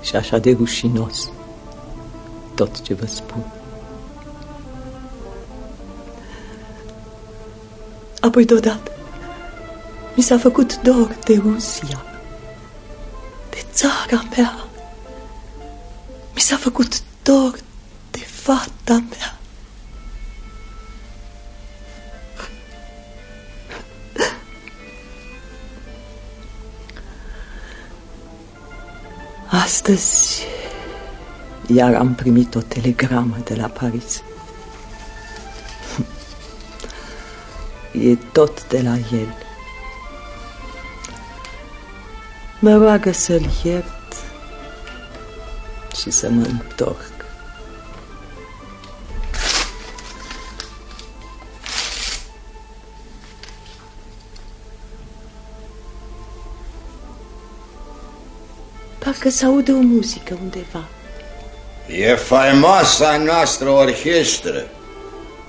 [0.00, 1.30] și așa de rușinos
[2.54, 3.52] tot ce vă spun.
[8.20, 8.90] Apoi deodată
[10.16, 12.04] mi s-a făcut dor de Rusia,
[13.50, 14.71] de țara mea.
[16.52, 17.58] Mi s-a făcut dor
[18.10, 19.38] de fata mea.
[29.46, 30.46] Astăzi
[31.66, 34.22] iar am primit o telegramă de la Paris.
[37.92, 39.34] E tot de la el.
[42.60, 44.01] Mă roagă să-l iert
[46.02, 47.10] și să mă întorc.
[58.98, 60.84] Parcă se aude o muzică undeva.
[61.86, 64.66] E faimoasa noastră orchestră.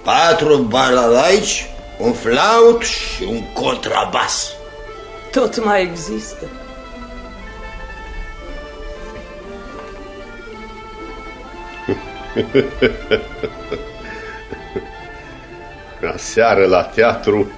[0.03, 1.65] Patru balalaici,
[1.99, 4.49] un flaut și un contrabas.
[5.31, 6.62] Tot mai există.
[16.13, 17.51] Aseară la teatru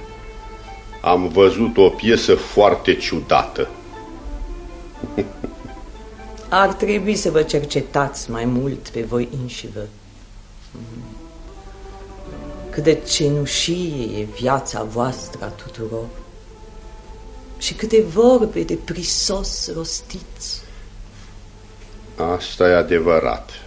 [1.02, 3.68] am văzut o piesă foarte ciudată.
[6.50, 9.88] Ar trebui să vă cercetați mai mult pe voi înșivă.
[12.70, 16.06] Cât de cenușie e viața voastră a tuturor
[17.58, 20.62] și câte vorbe de prisos rostiți.
[22.36, 23.65] Asta e adevărat.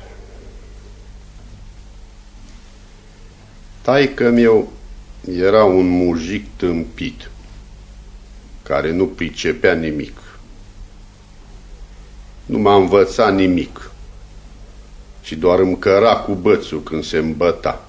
[3.80, 4.72] Taică meu
[5.36, 7.30] era un mujic tâmpit,
[8.62, 10.18] care nu pricepea nimic.
[12.46, 13.90] Nu m-a învățat nimic,
[15.20, 17.88] ci doar îmi căra cu bățul când se îmbăta.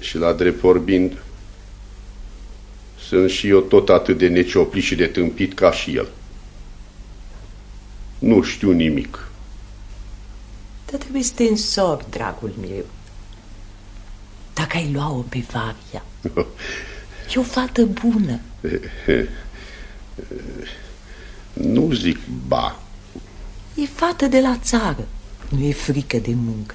[0.00, 1.22] Și la drept vorbind,
[2.98, 6.08] sunt și eu tot atât de necioplit și de tâmpit ca și el.
[8.18, 9.28] Nu știu nimic.
[10.90, 12.84] Dar trebuie să te însori, dragul meu.
[14.54, 16.04] Dacă ai lua-o pe Varia,
[17.34, 18.40] e o fată bună.
[21.52, 22.78] Nu zic ba.
[23.74, 25.08] E fată de la țară.
[25.48, 26.74] Nu e frică de muncă.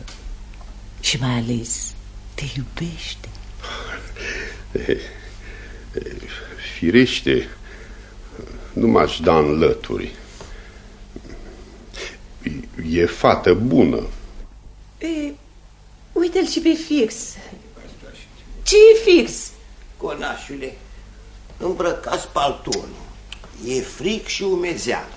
[1.00, 1.94] Și mai ales
[2.34, 3.30] te iubește.
[6.78, 7.48] Firește,
[8.74, 10.12] nu m-aș da în lături.
[12.90, 14.08] E fată bună.
[14.98, 15.34] E,
[16.12, 17.16] uite-l și pe fix.
[18.70, 19.52] Ce e fix?
[19.98, 20.78] Conașule,
[21.58, 22.90] îmbrăcați paltonul.
[23.66, 25.08] E fric și umezean.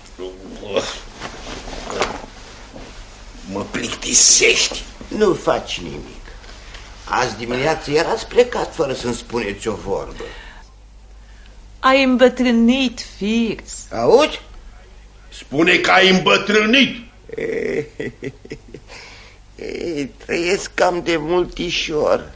[3.52, 4.82] Mă plictisești.
[5.08, 6.22] Nu faci nimic.
[7.04, 10.24] Azi dimineață erați plecat fără să-mi spuneți o vorbă.
[11.78, 13.92] Ai îmbătrânit fix.
[13.92, 14.40] Auzi?
[15.28, 16.96] Spune că ai îmbătrânit.
[19.56, 22.32] Ei, trăiesc cam de multișor.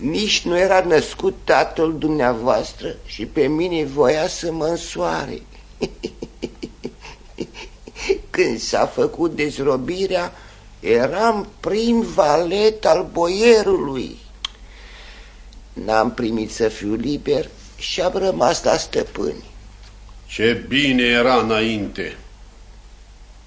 [0.00, 5.42] Nici nu era născut tatăl dumneavoastră și pe mine voia să mă însoare.
[8.30, 10.32] Când s-a făcut dezrobirea,
[10.80, 14.16] eram prim valet al boierului.
[15.72, 17.48] N-am primit să fiu liber
[17.78, 19.44] și am rămas la stăpâni.
[20.26, 22.16] Ce bine era înainte.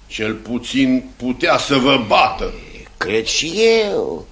[0.06, 2.52] Cel puțin putea să vă bată.
[2.96, 3.52] Cred și
[3.86, 4.26] eu.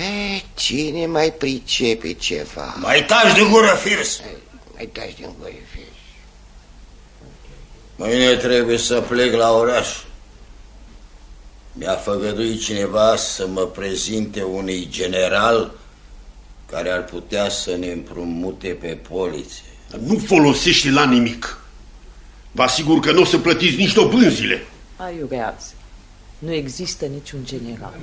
[0.00, 2.74] E, cine mai pricepe ceva?
[2.78, 4.20] Mai taci de gură, Firs!
[4.74, 5.88] Mai taci din gură, Firs.
[7.96, 9.88] Mâine trebuie să plec la oraș.
[11.72, 15.72] Mi-a făgăduit cineva să mă prezinte unui general
[16.70, 19.64] care ar putea să ne împrumute pe poliție.
[19.98, 21.58] Nu folosește la nimic.
[22.52, 24.66] Vă asigur că nu o să plătiți nici dobânzile.
[24.96, 25.72] Aiurează.
[26.38, 27.94] Nu există niciun general.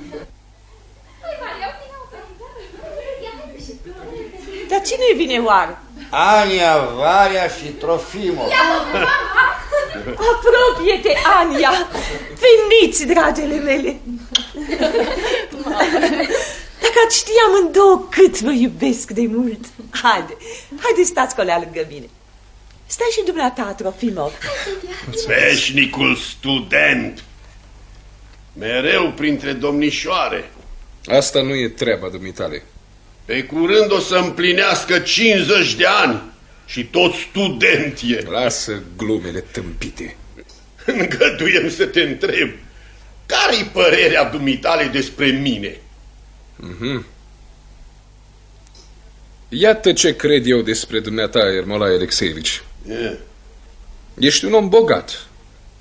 [4.68, 5.78] Dar cine vine oare?
[6.10, 8.50] Ania, Varia și Trofimov.
[10.04, 11.70] Apropie-te, Ania!
[12.42, 14.00] Veniți, dragele mele!
[16.80, 20.36] Dacă ați ști amândouă cât vă iubesc de mult, haide,
[20.82, 22.08] haide stați colea lângă mine.
[22.86, 24.32] Stai și dumneata, Trofimov.
[25.26, 27.24] Veșnicul student.
[28.58, 30.50] Mereu printre domnișoare.
[31.06, 32.62] Asta nu e treaba dumitale.
[33.28, 36.22] Pe curând o să împlinească 50 de ani
[36.66, 38.24] și tot student e.
[38.30, 40.16] Lasă glumele tâmpite.
[40.84, 42.50] Îngăduiem să te întreb.
[43.26, 45.80] Care-i părerea dumitale despre mine?
[46.56, 47.06] Mhm.
[49.48, 52.62] Iată ce cred eu despre dumneata, Ermolai Alexeevici.
[52.88, 53.18] E.
[54.18, 55.26] Ești un om bogat.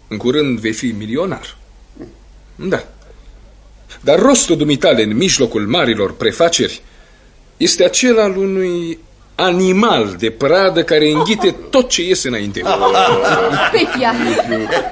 [0.08, 1.58] În curând vei fi milionar.
[2.56, 2.88] Da.
[4.02, 6.82] Dar rostul dumitale în mijlocul marilor prefaceri
[7.58, 8.99] este acela al unui
[9.36, 12.62] animal de pradă care înghite tot ce iese înainte.
[13.72, 14.14] Petia,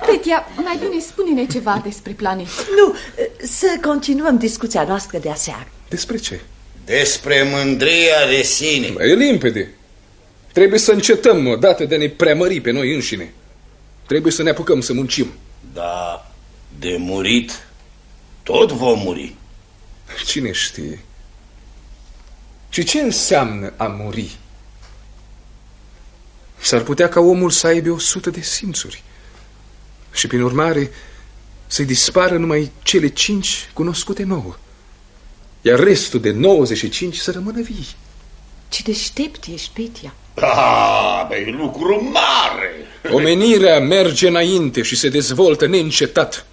[0.05, 2.47] Petia, mai bine spune-ne ceva despre planet.
[2.75, 2.95] Nu,
[3.41, 5.67] să continuăm discuția noastră de aseară.
[5.89, 6.39] Despre ce?
[6.85, 8.93] Despre mândria de sine.
[8.99, 9.73] E limpede.
[10.53, 13.33] Trebuie să încetăm odată de a ne preamări pe noi înșine.
[14.07, 15.27] Trebuie să ne apucăm să muncim.
[15.73, 16.31] Da,
[16.79, 17.67] de murit,
[18.43, 19.35] tot vom muri.
[20.25, 20.99] Cine știe?
[22.75, 24.37] Și ce înseamnă a muri?
[26.57, 29.03] S-ar putea ca omul să aibă o sută de simțuri.
[30.13, 30.91] Și prin urmare
[31.67, 34.55] să-i dispară numai cele cinci cunoscute nouă.
[35.61, 37.87] Iar restul de 95 să rămână vii.
[38.69, 40.13] Ce deștept ești, Petia.
[40.33, 42.71] Ah, băi, lucru mare!
[43.11, 46.45] Omenirea merge înainte și se dezvoltă neîncetat.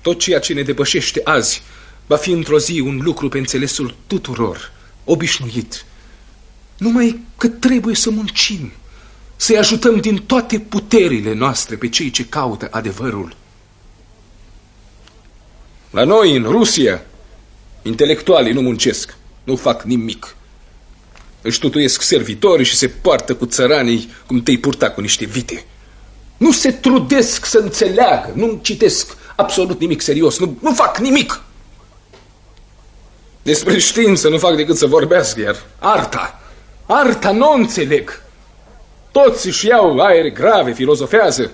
[0.00, 1.62] Tot ceea ce ne depășește azi
[2.08, 4.72] va fi într-o zi un lucru pe înțelesul tuturor,
[5.04, 5.84] obișnuit.
[6.78, 8.72] Numai că trebuie să muncim,
[9.36, 13.36] să-i ajutăm din toate puterile noastre pe cei ce caută adevărul.
[15.90, 17.02] La noi, în Rusia,
[17.82, 20.36] intelectualii nu muncesc, nu fac nimic.
[21.42, 25.64] Își tutuiesc servitorii și se poartă cu țăranii cum te-ai purta cu niște vite.
[26.36, 31.42] Nu se trudesc să înțeleagă, nu citesc absolut nimic serios, nu, nu fac nimic.
[33.48, 36.40] Despre știință nu fac decât să vorbească, iar arta,
[36.86, 38.22] arta nu o înțeleg.
[39.10, 41.52] Toți își iau aere grave, filozofează,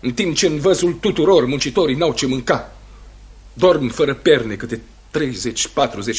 [0.00, 2.72] în timp ce în văzul tuturor muncitorii n-au ce mânca.
[3.52, 4.80] Dorm fără perne câte 30-40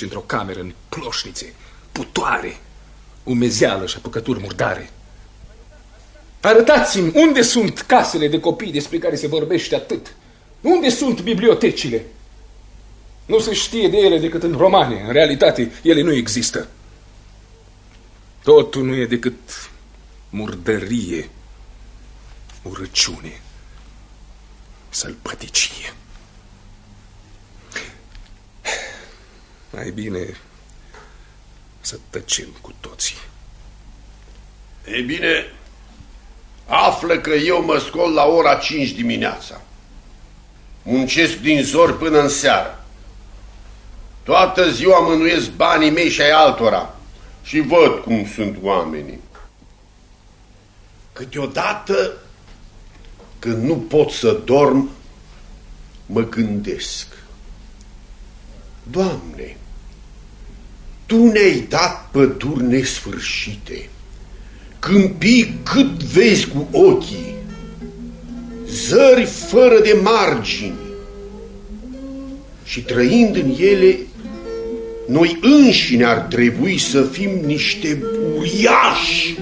[0.01, 1.53] într-o cameră în ploșnițe,
[1.91, 2.59] putoare,
[3.23, 4.89] umezeală și apucături murdare.
[6.41, 10.15] Arătați-mi unde sunt casele de copii despre care se vorbește atât.
[10.61, 12.05] Unde sunt bibliotecile?
[13.31, 15.01] Nu se știe de ele decât în romane.
[15.05, 16.67] În realitate, ele nu există.
[18.43, 19.69] Totul nu e decât
[20.29, 21.29] murdărie,
[22.61, 23.41] urăciune,
[24.89, 25.93] sălbăticie.
[29.69, 30.37] Mai bine
[31.79, 33.17] să tăcem cu toții.
[34.87, 35.53] Ei bine,
[36.65, 39.61] află că eu mă scol la ora 5 dimineața.
[40.83, 42.80] Muncesc din zor până în seară.
[44.23, 46.95] Toată ziua mânuiesc banii mei și ai altora
[47.43, 49.19] și văd cum sunt oamenii.
[51.13, 52.13] Câteodată,
[53.39, 54.89] când nu pot să dorm,
[56.05, 57.07] mă gândesc.
[58.83, 59.57] Doamne,
[61.05, 63.89] Tu ne-ai dat păduri nesfârșite,
[64.79, 67.35] câmpii cât vezi cu ochii,
[68.67, 70.79] zări fără de margini
[72.63, 73.99] și trăind în ele,
[75.11, 78.03] noi înșine ar trebui să fim niște
[78.37, 79.35] uriași.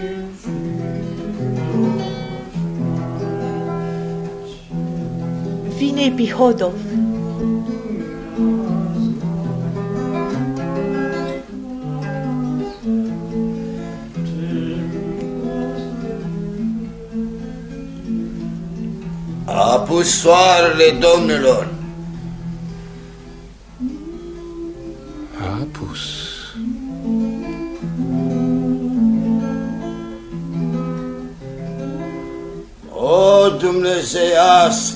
[5.78, 6.74] Vine Pihodov.
[19.46, 21.79] A pus soarele, domnilor.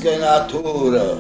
[0.04, 1.18] Dumnezeiască natură,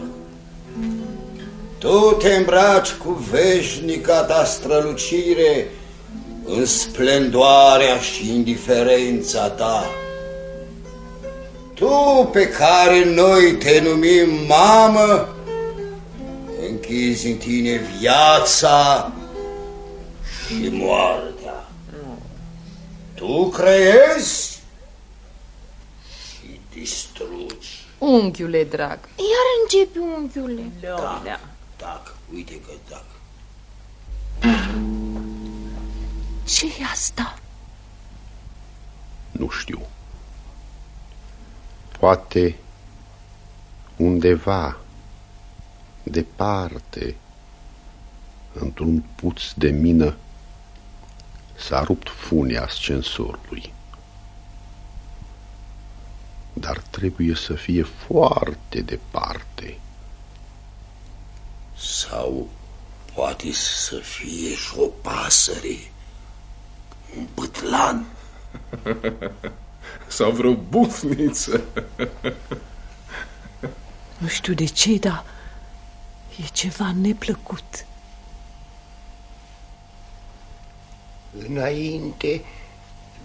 [1.78, 5.68] tu te îmbraci cu veșnica ta strălucire
[6.46, 9.86] în splendoarea și indiferența ta.
[11.74, 15.36] Tu pe care noi te numim mamă,
[16.70, 19.12] închizi în tine viața
[20.48, 21.68] și moartea.
[23.16, 24.62] Tu creezi
[26.40, 26.60] și
[28.04, 28.24] distrugi.
[28.24, 29.00] Unghiule drag.
[29.16, 30.72] Iar începe unghiule.
[30.82, 31.40] Da,
[31.76, 33.06] tac, uite că tac.
[36.46, 37.38] ce e asta?
[39.32, 39.82] Nu știu.
[42.00, 42.56] Poate
[43.96, 44.78] undeva,
[46.04, 47.16] departe,
[48.54, 50.16] într-un puț de mină,
[51.56, 53.74] s-a rupt funia ascensorului.
[56.54, 59.78] Dar trebuie să fie foarte departe.
[61.78, 62.50] Sau
[63.14, 65.92] poate să fie și o pasăre,
[67.18, 68.06] un bătlan.
[70.08, 71.64] Sau vreo bufniță.
[74.18, 75.26] Nu știu de ce, dar
[76.40, 77.86] e ceva neplăcut.
[81.48, 82.42] Înainte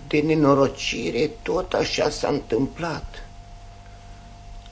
[0.09, 3.25] de nenorocire, tot așa s-a întâmplat.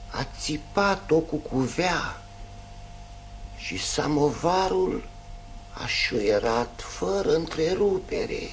[0.09, 2.21] A țipat-o cu cuvea
[3.57, 5.07] și samovarul
[5.71, 8.49] a șuierat fără întrerupere.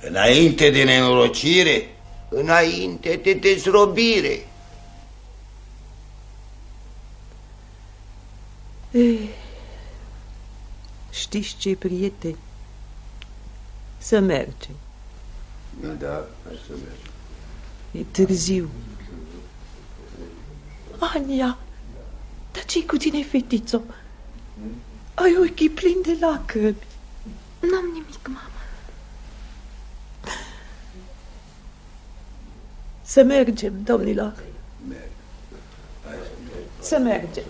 [0.00, 1.88] Înainte de nenorocire?
[2.28, 4.46] Înainte de dezrobire.
[8.90, 9.28] Eh,
[11.10, 12.36] știți ce, prieteni?
[14.06, 14.74] Să mergem.
[15.80, 17.12] Da, da, hai să mergem.
[17.90, 18.70] E târziu.
[20.98, 21.58] Ania,
[22.52, 23.82] dar ce cu tine, fetițo?
[25.14, 26.76] Ai ochii plini de lacrimi.
[27.60, 28.50] N-am nimic, mama.
[33.02, 34.42] Să mergem, domnilor.
[36.80, 37.44] Să mergem.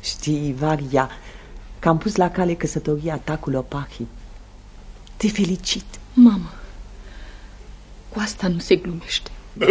[0.00, 1.10] Știi, Varia,
[1.86, 4.06] că am pus la cale căsătoria ta cu Lopahi.
[5.16, 5.84] Te felicit.
[6.12, 6.52] Mamă,
[8.08, 9.30] cu asta nu se glumește.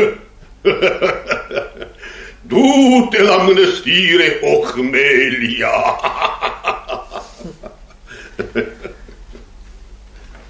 [2.50, 5.70] Du-te la mănăstire, Ochmelia!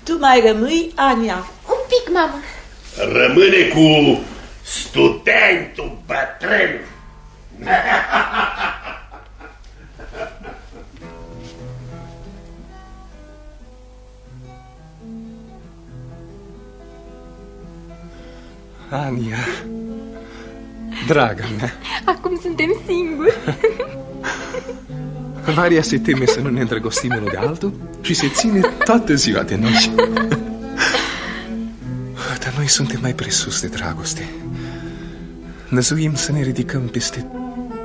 [0.04, 1.52] Tu mai rămâi, Ania.
[1.68, 2.40] Un pic, mamă.
[3.12, 4.20] Rămâne cu
[4.64, 6.80] studentul bătrân.
[18.90, 19.38] Ania,
[21.08, 21.74] draga mea,
[22.06, 23.34] Acum suntem singuri.
[25.56, 29.44] Varia se teme să nu ne îndrăgostim unul de altul și se ține toată ziua
[29.44, 29.94] de noi.
[32.44, 34.30] Dar noi suntem mai presus de dragoste.
[35.70, 37.26] Năzuim să ne ridicăm peste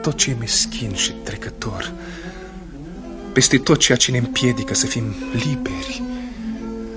[0.02, 1.92] tot ce e meschin și trecător,
[3.32, 6.02] peste tot ceea ce ne împiedică să fim liberi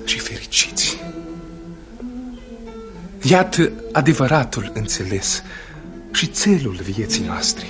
[0.06, 1.03] și fericiți.
[3.24, 5.44] Iată adevăratul înțeles
[6.12, 7.66] și țelul vieții noastre.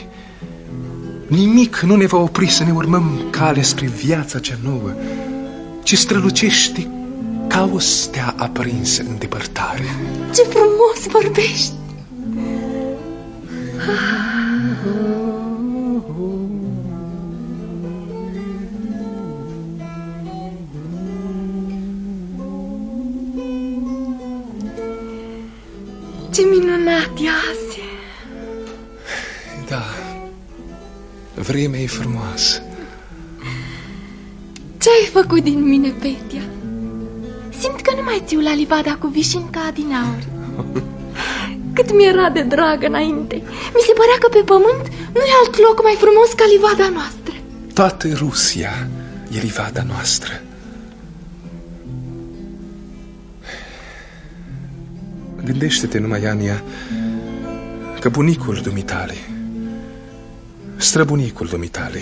[1.28, 4.94] Nimic nu ne va opri să ne urmăm cale spre viața cea nouă,
[5.84, 6.88] ce strălucește
[7.48, 9.84] ca o stea aprinsă în depărtare.
[10.34, 11.74] Ce frumos vorbești.
[26.34, 27.80] Ce minunat e azi.
[29.68, 29.84] Da,
[31.36, 32.62] vremea e frumoasă.
[34.78, 36.42] Ce ai făcut din mine, Petia?
[37.60, 40.28] Simt că nu mai țiu la livada cu vișin ca adinauri.
[41.74, 43.36] Cât mi-era de dragă înainte.
[43.76, 47.34] Mi se părea că pe pământ nu e alt loc mai frumos ca livada noastră.
[47.74, 48.88] Toată Rusia
[49.32, 50.42] e livada noastră.
[55.46, 56.64] Gândește-te numai, Ania,
[58.00, 59.16] că bunicul dumitale,
[60.76, 62.02] străbunicul dumitale,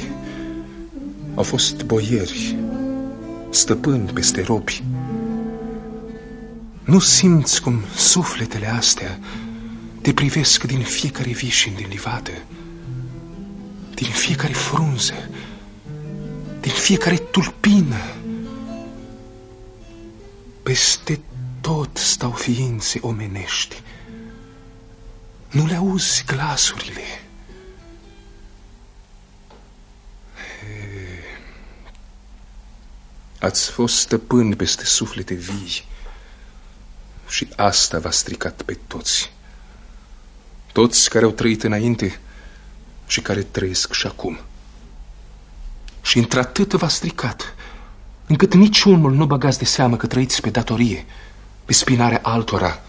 [1.35, 2.55] au fost boieri,
[3.49, 4.83] stăpâni peste robi.
[6.83, 9.19] Nu simți cum sufletele astea
[10.01, 12.31] te privesc din fiecare vișin din livadă,
[13.95, 15.29] din fiecare frunză,
[16.59, 18.01] din fiecare tulpină.
[20.63, 21.19] Peste
[21.61, 23.81] tot stau ființe omenești.
[25.49, 27.01] Nu le auzi glasurile.
[33.39, 35.85] Ați fost stăpâni peste suflete vii
[37.27, 39.31] și asta v-a stricat pe toți.
[40.71, 42.19] Toți care au trăit înainte
[43.07, 44.39] și care trăiesc și acum.
[46.01, 47.55] Și într-atât v-a stricat,
[48.27, 51.05] încât niciunul nu băgați de seamă că trăiți pe datorie,
[51.71, 52.81] pe spinarea altora,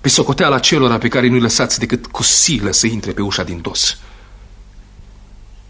[0.00, 3.60] pe socoteala celora pe care nu-i lăsați decât cu silă să intre pe ușa din
[3.60, 3.98] dos.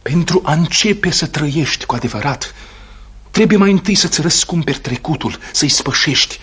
[0.02, 2.54] Pentru a începe să trăiești cu adevărat,
[3.30, 6.38] trebuie mai întâi să-ți răscumperi trecutul, să-i spășești.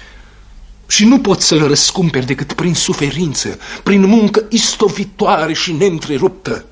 [0.88, 6.66] Și nu poți să-l răscumperi decât prin suferință, prin muncă istovitoare și neîntreruptă.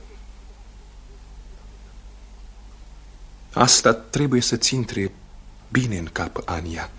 [3.53, 5.11] Asta trebuie să-ți intre
[5.69, 6.89] bine în cap, Ania.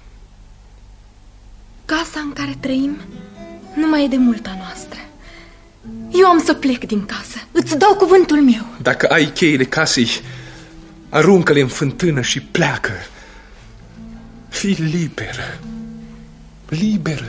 [1.97, 2.97] Casa în care trăim
[3.75, 4.99] nu mai e de multa noastră.
[6.13, 7.39] Eu am să plec din casă.
[7.53, 8.67] Îți dau cuvântul meu.
[8.83, 10.09] Dacă ai cheile casei,
[11.09, 12.93] aruncă-le în fântână și pleacă.
[14.49, 15.59] Fii liberă,
[16.69, 17.29] liberă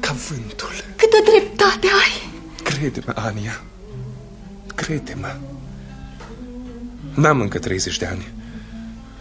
[0.00, 0.84] ca vântul.
[0.96, 2.30] Câtă dreptate ai!
[2.62, 3.62] Crede-mă, Ania,
[4.74, 5.36] crede-mă.
[7.14, 8.28] N-am încă 30 de ani.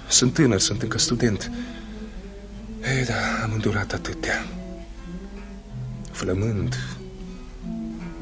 [0.07, 1.51] Sunt tânăr, sunt încă student.
[2.83, 4.45] Ei, da, am îndurat atâtea.
[6.11, 6.77] Flămând,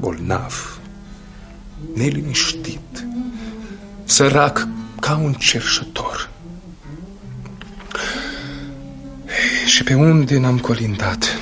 [0.00, 0.80] bolnav,
[1.94, 3.06] neliniștit,
[4.04, 4.68] sărac
[5.00, 6.30] ca un cerșător.
[9.26, 11.40] Ei, și pe unde n-am colindat?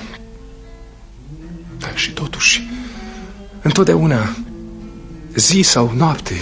[1.79, 2.69] Dar și totuși,
[3.63, 4.37] întotdeauna,
[5.35, 6.35] zi sau noapte,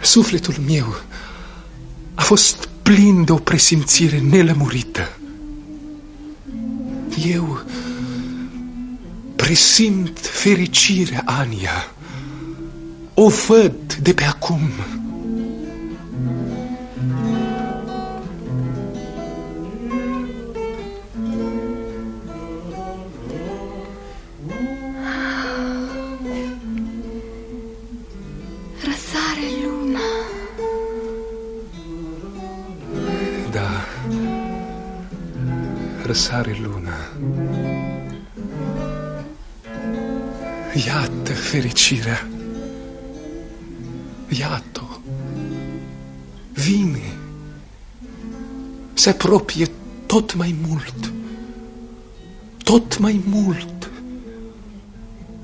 [0.00, 1.00] sufletul meu
[2.14, 5.17] a fost plin de o presimțire nelămurită.
[7.26, 7.64] Eu
[9.36, 11.86] presimt fericirea, Ania.
[13.14, 14.70] O văd de pe acum.
[36.02, 36.77] Răsare luna.
[40.86, 42.28] Iată fericirea.
[44.28, 45.00] Iată.
[46.52, 47.16] Vine.
[48.94, 49.70] Se apropie
[50.06, 51.12] tot mai mult.
[52.64, 53.90] Tot mai mult.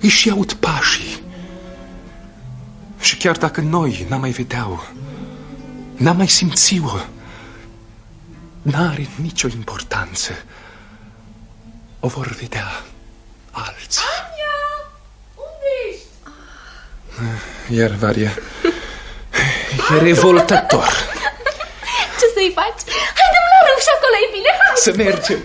[0.01, 1.23] Își aud pașii.
[3.01, 4.79] Și chiar dacă noi n-am mai vedea-o,
[5.97, 6.97] n-am mai simți-o,
[8.63, 10.33] n-are nicio importanță.
[12.01, 12.67] O vor vedea
[13.51, 14.03] alții.
[17.19, 17.29] Ania!
[17.29, 17.79] Unde ești?
[17.79, 18.33] Iar Varia
[19.95, 20.89] e revoltator.
[22.19, 22.83] Ce să-i faci?
[23.19, 24.75] Haide-mi la râu și acolo e bine, hai!
[24.87, 25.41] Să mergem.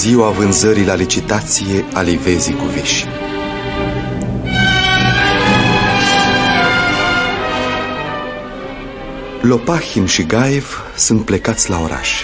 [0.00, 3.06] Ziua vânzării la licitație a livezii cu veși.
[9.40, 12.22] Lopahim și Gaev sunt plecați la oraș.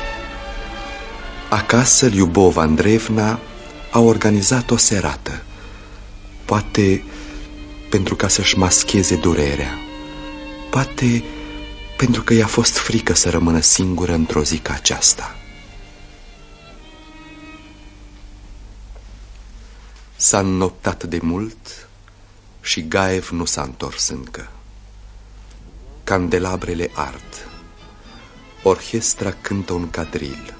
[1.49, 3.39] Acasă, Liubova Andreevna
[3.91, 5.43] a organizat o serată,
[6.45, 7.05] poate
[7.91, 9.79] pentru ca să-și mascheze durerea,
[10.70, 11.24] poate
[11.97, 15.37] pentru că i-a fost frică să rămână singură într-o zi ca aceasta.
[20.19, 21.89] S-a înnoptat de mult
[22.61, 24.51] și Gaev nu s-a întors încă.
[26.05, 27.49] Candelabrele ard.
[28.62, 30.55] Orchestra cântă un cadril.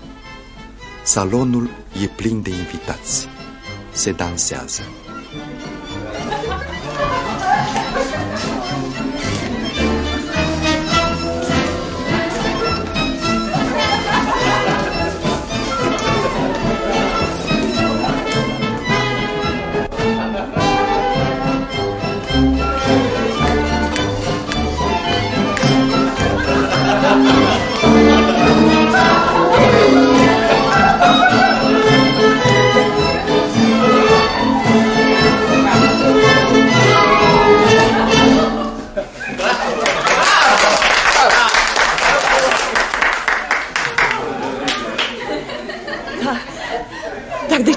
[1.05, 1.71] Salonul
[2.03, 3.29] e plin de invitați.
[3.93, 4.83] Se dansează.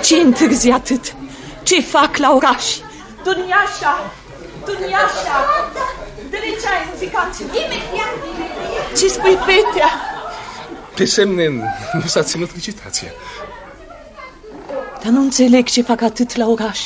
[0.10, 1.16] Ce întârzi atât?
[1.64, 2.78] Ce fac la oraș?
[3.24, 4.12] Duniașa!
[4.66, 5.36] Duniașa!
[6.30, 7.49] Dă-le ceai muzicanților!
[7.49, 8.14] Imediat!
[8.97, 9.89] Ce spui, Petea?
[10.95, 11.47] Pe semne
[11.93, 13.12] nu s-a ținut licitația.
[15.03, 16.80] Dar nu înțeleg ce fac atât la oraș.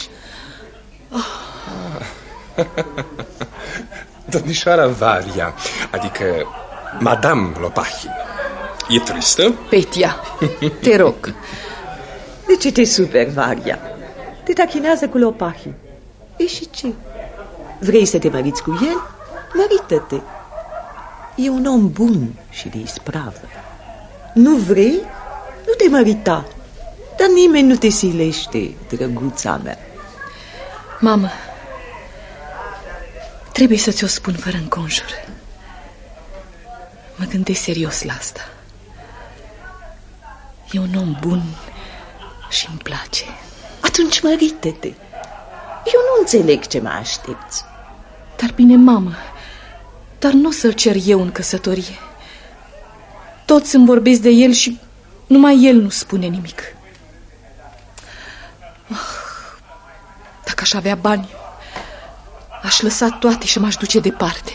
[4.31, 5.53] Domnișoara Varia,
[5.91, 6.25] adică
[6.99, 8.11] Madame Lopahin,
[8.89, 9.53] e tristă?
[9.69, 10.15] Petia,
[10.81, 11.15] te rog.
[12.53, 13.79] De ce te super, Varia?
[14.43, 15.73] Te tachinează cu Lopahin.
[16.37, 16.93] E și ce?
[17.79, 19.01] Vrei să te măriți cu el?
[19.53, 20.21] Mărită-te.
[21.35, 23.41] E un om bun și de ispravă.
[24.33, 25.01] Nu vrei?
[25.65, 26.45] Nu te mărita.
[27.17, 29.77] Dar nimeni nu te silește, drăguța mea.
[30.99, 31.29] Mamă,
[33.51, 35.25] trebuie să ți-o spun fără înconjur.
[37.15, 38.41] Mă gândesc serios la asta.
[40.71, 41.43] E un om bun
[42.53, 43.23] și îmi place.
[43.79, 44.87] Atunci mărită-te.
[45.85, 47.63] Eu nu înțeleg ce mă aștepți.
[48.35, 49.15] Dar bine, mamă,
[50.19, 51.99] dar nu o să-l cer eu în căsătorie.
[53.45, 54.79] Toți îmi vorbesc de el și
[55.27, 56.61] numai el nu spune nimic.
[58.89, 58.97] Ah,
[60.45, 61.29] dacă aș avea bani,
[62.63, 64.51] aș lăsa toate și m-aș duce departe.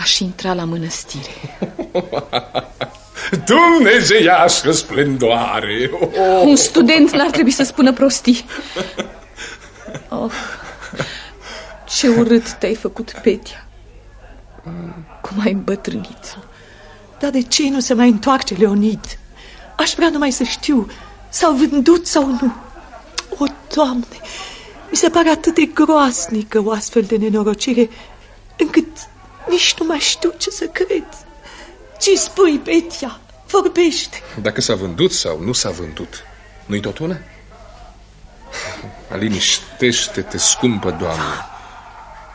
[0.00, 1.30] Aș intra la mănăstire.
[3.44, 5.90] Dumnezeiască splendoare!
[6.00, 6.42] Oh.
[6.44, 8.44] Un student n-ar trebui să spună prostii.
[10.08, 10.32] Oh,
[11.88, 13.66] ce urât te-ai făcut, Petia.
[15.20, 16.38] Cum ai îmbătrânit.
[17.18, 19.18] Dar de ce nu se mai întoarce Leonid?
[19.76, 20.90] Aș vrea numai să știu,
[21.28, 22.52] s-au vândut sau nu.
[23.38, 23.44] O,
[23.74, 24.20] Doamne,
[24.90, 27.90] mi se pare atât de groasnică o astfel de nenorocire,
[28.58, 28.86] încât
[29.48, 31.04] nici nu mai știu ce să cred.
[32.00, 33.20] Ce spui, Petia?
[33.46, 34.16] Vorbește.
[34.42, 36.22] Dacă s-a vândut sau nu s-a vândut,
[36.66, 37.18] nu-i tot una?
[39.18, 41.48] Liniștește-te, scumpă doamnă.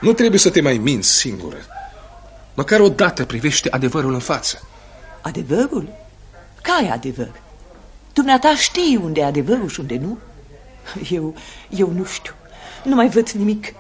[0.02, 1.58] Nu trebuie să te mai minți singură.
[2.54, 4.68] Măcar o dată privește adevărul în față.
[5.22, 5.90] Adevărul?
[6.62, 7.32] Care adevăr?
[8.14, 10.18] Dumneata știi unde e adevărul și unde nu?
[11.10, 11.36] Eu,
[11.70, 12.34] eu nu știu.
[12.84, 13.74] Nu mai văd nimic.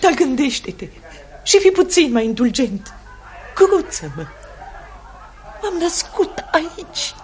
[0.00, 0.88] Dar gândește-te
[1.42, 2.94] și fi puțin mai indulgent.
[3.54, 4.26] Cruță-mă.
[5.62, 7.14] M-am născut aici.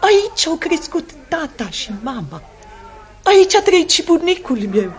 [0.00, 2.42] Aici au crescut tata și mama.
[3.22, 4.92] Aici a trăit și bunicul meu.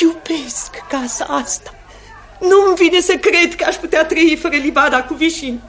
[0.00, 1.74] Iubesc casa asta.
[2.38, 5.60] Nu-mi vine să cred că aș putea trăi fără livada cu vișin.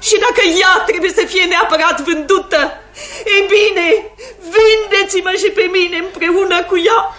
[0.00, 2.72] Și dacă ea trebuie să fie neapărat vândută,
[3.24, 7.14] e bine, vindeți-mă și pe mine împreună cu ea.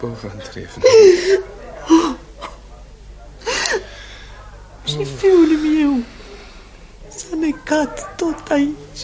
[0.00, 0.82] Bova Andreevna.
[4.90, 5.98] Și fiul meu
[7.08, 9.00] s-a necat tot aici.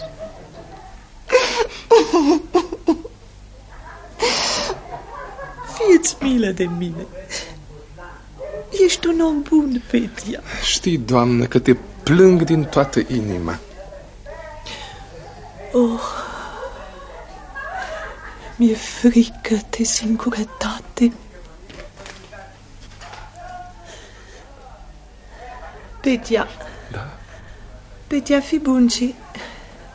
[5.75, 7.05] Fieți milă de mine.
[8.85, 10.41] Ești un om bun, Petia.
[10.63, 11.73] Știi, doamnă, că te
[12.03, 13.59] plâng din toată inima.
[15.71, 16.01] Oh,
[18.55, 21.13] mi-e frică de singurătate.
[26.07, 26.47] Petia.
[26.91, 27.07] Da?
[28.07, 29.15] Petia, fi bun și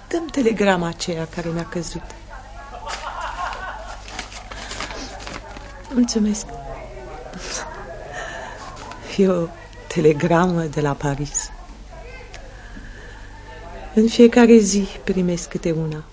[0.08, 2.02] dăm telegrama aceea care mi-a căzut.
[5.92, 6.46] Mulțumesc.
[9.16, 9.46] E o
[9.86, 11.50] telegramă de la Paris.
[13.94, 16.04] În fiecare zi primesc câte una.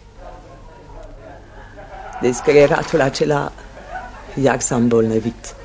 [2.21, 3.51] Descreieratul acela
[4.41, 5.55] iar s-a îmbolnăvit.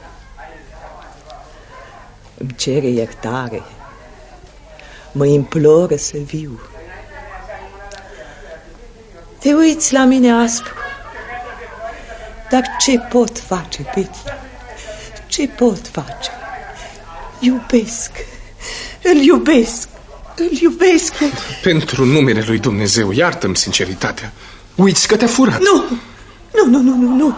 [2.39, 3.63] Îmi cere iertare.
[5.15, 6.61] Mă imploră să viu.
[9.39, 10.73] Te uiți la mine aspru.
[12.51, 14.19] Dar ce pot face, Betty?
[15.27, 16.31] Ce pot face?
[17.39, 18.11] Iubesc.
[19.03, 19.89] Îl iubesc.
[20.37, 21.13] Îl iubesc.
[21.63, 24.33] Pentru numele lui Dumnezeu, iartă-mi sinceritatea.
[24.75, 25.61] Uiți că te-a furat.
[25.61, 25.85] Nu,
[26.55, 27.35] nu, nu, nu, nu, nu.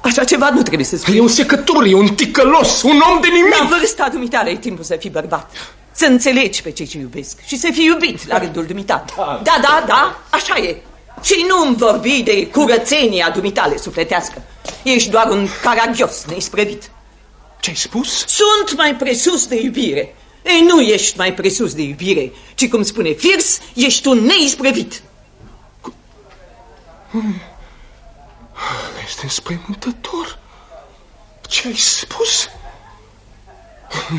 [0.00, 1.16] Așa ceva nu trebuie să spui.
[1.16, 3.58] E un secător, e un ticălos, un om de nimic.
[3.58, 5.50] La vârsta dumitale e timpul să fii bărbat.
[5.96, 9.04] Să înțelegi pe cei ce iubesc și să fii iubit la rândul dumitale.
[9.16, 10.76] Da, da, da, așa e.
[11.22, 14.42] Și nu-mi vorbi de curățenia dumitale sufletească.
[14.82, 16.90] Ești doar un caragios neisprăvit.
[17.60, 18.24] Ce-ai spus?
[18.26, 20.14] Sunt mai presus de iubire.
[20.42, 25.02] Ei, nu ești mai presus de iubire, ci, cum spune Firs, ești un neisprăvit.
[29.06, 30.38] Este înspăimântător.
[31.48, 32.48] Ce ai spus?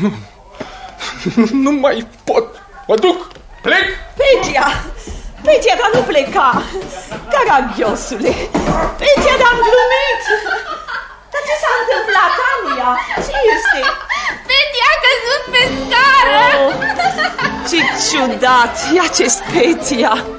[0.00, 0.12] Nu,
[1.64, 2.46] nu mai pot.
[2.86, 3.18] Mă duc,
[3.62, 3.86] plec.
[4.18, 4.66] Petia!
[5.44, 6.62] Petia, dar nu pleca!
[7.32, 8.34] Caragiosule!
[9.00, 10.22] Petia, dar am glumit!
[11.32, 12.90] Dar ce s-a întâmplat, Ania?
[13.26, 13.80] Ce este?
[14.48, 16.40] Petia a căzut pe scară!
[16.62, 16.72] Oh,
[17.68, 18.74] ce ciudat!
[18.94, 20.37] Ia ce Petia!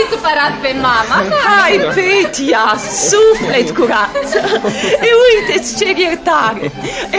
[0.00, 1.18] Kif intuparat ben mama?
[1.28, 4.16] Għaj, Petja, suflet kurat.
[4.16, 6.70] E Iwit iċċerjer e tari.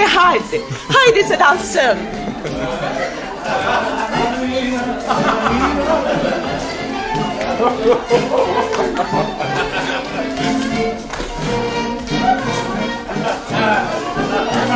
[0.01, 0.63] Iħajdi, e
[0.95, 1.97] ħajdi se dal sem.
[7.61, 7.69] Ha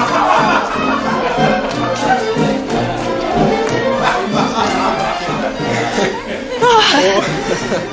[0.06, 0.55] ha ha!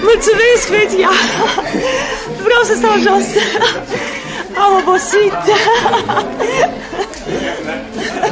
[0.09, 1.11] Mulțumesc, Petia!
[2.47, 3.29] Vreau să stau jos!
[4.63, 5.43] Am obosit!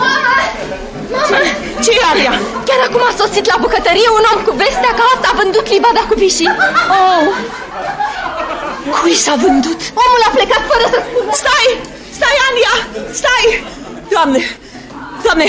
[0.03, 0.37] Mama!
[1.15, 1.41] Mama!
[1.85, 2.35] Ce e Aria?
[2.67, 6.03] Chiar acum a sosit la bucătărie un om cu vestea că asta a vândut livada
[6.09, 6.51] cu vișii.
[6.97, 7.27] Oh!
[9.01, 9.81] Cui s-a vândut?
[10.03, 11.33] Omul a plecat fără să spună.
[11.43, 11.69] Stai!
[12.17, 12.75] Stai, Ania!
[13.21, 13.47] Stai!
[14.11, 14.41] Doamne!
[15.23, 15.47] Doamne!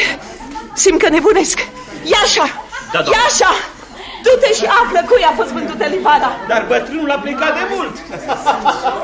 [0.74, 1.58] Simt că nebunesc!
[2.04, 2.46] Iașa!
[2.92, 3.12] Da, doamne.
[3.12, 3.52] Iașa!
[4.24, 6.32] Du-te și află cui a fost vândută livada!
[6.48, 7.96] Dar bătrânul a plecat de mult.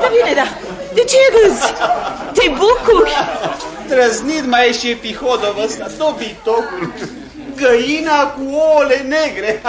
[0.00, 0.46] Da bine, da.
[0.94, 1.72] De ce râzi?
[2.32, 3.12] Te bucuri?
[3.88, 6.92] Trăznit mai e și epihodov ăsta, dobitocul.
[7.56, 9.62] Găina cu ouăle negre.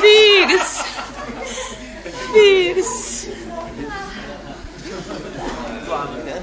[0.00, 0.70] Firs!
[2.32, 3.24] Firs!
[5.86, 6.42] Doamne,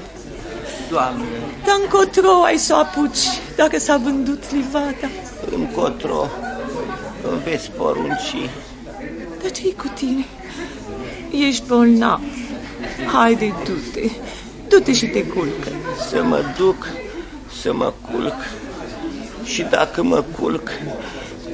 [0.90, 1.24] Doamne.
[1.64, 3.26] Dar încotro ai să o apuci
[3.56, 5.08] dacă s-a vândut livada.
[5.54, 6.28] Încotro
[7.30, 8.50] îmi veți porunci.
[9.42, 10.24] Dar ce cu tine?
[11.30, 12.20] Ești bolnav.
[13.12, 14.10] Haide, du-te.
[14.68, 15.68] Du-te și te culcă.
[16.08, 16.86] Să mă duc,
[17.62, 18.36] să mă culc.
[19.44, 20.70] Și dacă mă culc,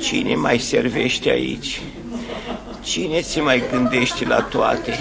[0.01, 1.83] cine mai servește aici?
[2.81, 4.99] Cine se mai gândește la toate?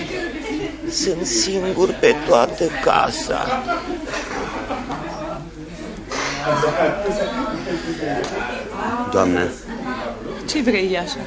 [0.91, 3.63] Sunt singur pe toată casa.
[9.11, 9.49] Doamnă,
[10.49, 11.17] Ce vrei, Iașa?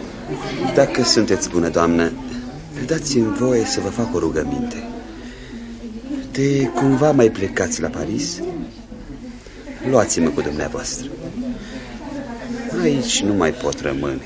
[0.74, 2.12] dacă sunteți bună, doamnă,
[2.86, 4.88] dați-mi voie să vă fac o rugăminte.
[6.30, 8.40] De cumva mai plecați la Paris?
[9.90, 11.06] Luați-mă cu dumneavoastră.
[12.82, 14.22] Aici nu mai pot rămâne.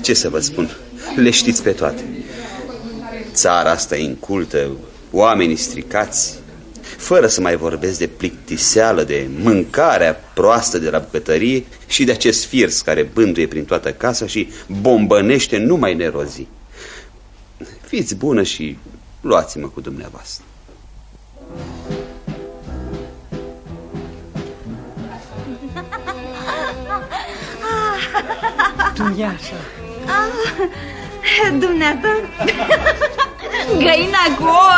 [0.00, 0.70] Ce să vă spun?
[1.16, 2.02] Le știți pe toate.
[3.32, 4.70] Țara asta e incultă,
[5.10, 6.38] oamenii stricați,
[7.04, 12.44] fără să mai vorbesc de plictiseală, de mâncarea proastă de la bucătărie și de acest
[12.44, 14.48] firs care bânduie prin toată casa și
[14.80, 16.48] bombănește numai nerozii.
[17.86, 18.78] Fiți bună și
[19.20, 20.44] luați-mă cu dumneavoastră.
[28.94, 29.56] Tu, Iașa.
[30.06, 32.20] Ah, dumneata?
[33.78, 34.73] Găina cu ouăle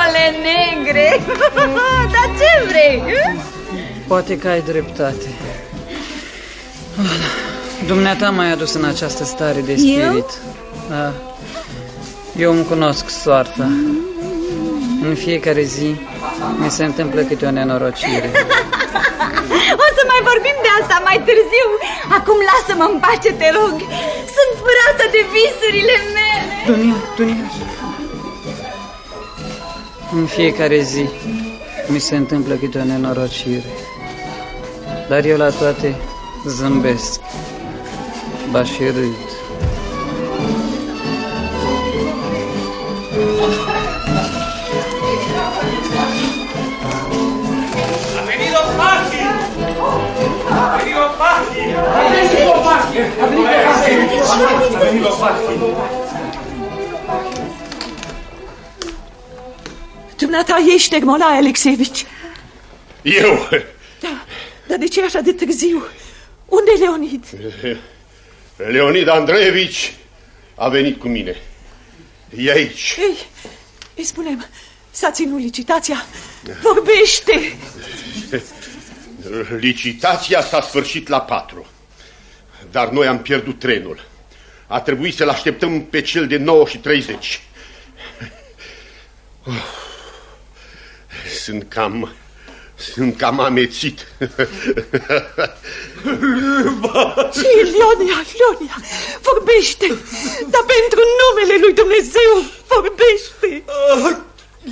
[0.97, 1.36] negre.
[2.14, 3.02] Dar ce vrei?
[4.06, 5.28] Poate că ai dreptate.
[7.86, 10.01] Dumneata m-ai adus în această stare de spirit.
[10.01, 10.24] Eu?
[10.89, 11.12] Da.
[12.36, 13.68] Eu îmi cunosc soarta.
[15.09, 15.94] În fiecare zi
[16.62, 18.31] mi se întâmplă câte o nenorocire.
[19.85, 21.68] O să mai vorbim de asta mai târziu.
[22.18, 23.74] Acum lasă-mă în pace, te rog.
[24.36, 26.55] Sunt furată de visurile mele.
[26.70, 27.47] Dunia, Dunia.
[30.12, 31.08] În fiecare zi
[31.88, 33.64] mi se întâmplă câte o nenorocire.
[35.08, 35.96] Dar eu la toate
[36.46, 37.20] zâmbesc.
[38.50, 39.16] Ba și râd.
[48.18, 49.20] A venit o party!
[50.50, 50.76] A
[54.86, 56.05] venit o party!
[60.16, 62.06] Dumneata ești Ermolai Alexevici.
[63.02, 63.48] Eu?
[64.01, 64.24] Da,
[64.66, 65.86] dar de ce e așa de târziu?
[66.47, 67.24] Unde e Leonid?
[68.56, 69.94] Leonid Andreevici
[70.55, 71.36] a venit cu mine.
[72.36, 72.97] E aici.
[72.98, 73.16] Ei,
[73.97, 74.47] îi spunem,
[74.90, 76.05] s-a ținut licitația.
[76.62, 77.56] Vorbește!
[79.59, 81.66] Licitația s-a sfârșit la patru.
[82.70, 84.06] Dar noi am pierdut trenul.
[84.66, 87.40] A trebuit să-l așteptăm pe cel de 9 și 30.
[91.44, 92.14] Sunt cam...
[92.94, 94.06] Sunt cam amețit.
[97.34, 98.76] Ce, Leonia, Leonia,
[99.22, 99.86] vorbește!
[100.51, 102.32] Dar pentru numele lui Dumnezeu,
[102.66, 103.64] vorbește!
[103.66, 104.16] Ah,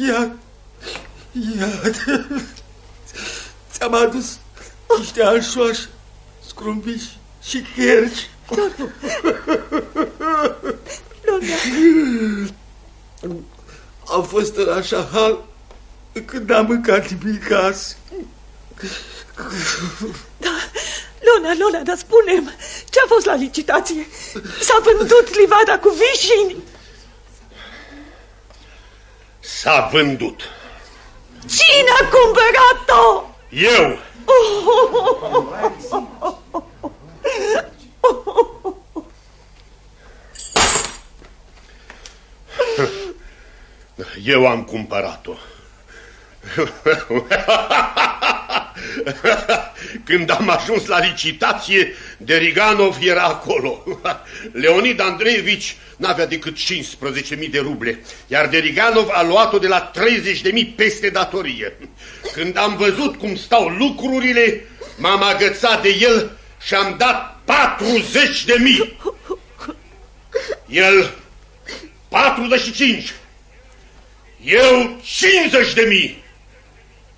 [0.07, 0.37] ia,
[1.59, 1.93] ia,
[3.73, 4.39] ți-am adus
[4.99, 5.89] niște anșoași,
[6.47, 8.31] scrumbiși și cherci.
[11.25, 11.57] Leonia,
[14.11, 15.45] Am fost în așa hal
[16.15, 17.97] încât n-am mâncat nimic azi.
[20.37, 20.51] da,
[21.21, 22.43] Lona, Lona, dar spune
[22.91, 24.07] ce a fost la licitație?
[24.61, 26.63] S-a vândut livada cu vișini?
[29.41, 30.41] S-a vândut.
[31.47, 33.25] Cine a cumpărat-o?
[33.49, 33.95] Eu!
[44.25, 45.33] Eu am cumpărat-o.
[50.05, 53.85] Când am ajuns la licitație, Deriganov era acolo.
[54.63, 60.01] Leonid Andreevici n-avea decât 15.000 de ruble, iar Deriganov a luat-o de la 30.000
[60.77, 61.77] peste datorie.
[62.33, 64.65] Când am văzut cum stau lucrurile,
[64.97, 67.53] m-am agățat de el și am dat 40.000.
[70.67, 71.15] El
[72.09, 73.15] 45.
[74.45, 76.24] Eu 50.000.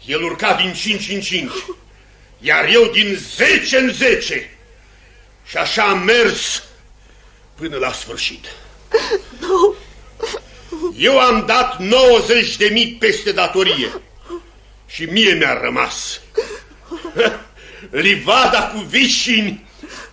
[0.07, 1.53] El urca din 5 în 5,
[2.39, 4.51] iar eu din 10 în 10.
[5.47, 6.63] Și așa am mers
[7.55, 8.47] până la sfârșit.
[10.97, 14.01] Eu am dat 90 de mii peste datorie
[14.87, 16.21] și mie mi-a rămas.
[17.91, 19.67] Livada cu vișini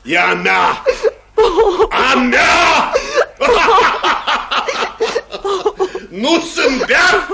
[0.03, 0.83] e a mea.
[1.89, 2.91] A mea!
[6.09, 7.27] nu sunt beat?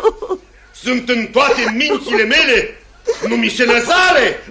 [0.90, 2.78] Sunt în toate mințile mele?
[3.28, 4.26] Nu mi se năzare?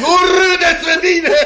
[0.00, 1.36] Nu râdeți de mine!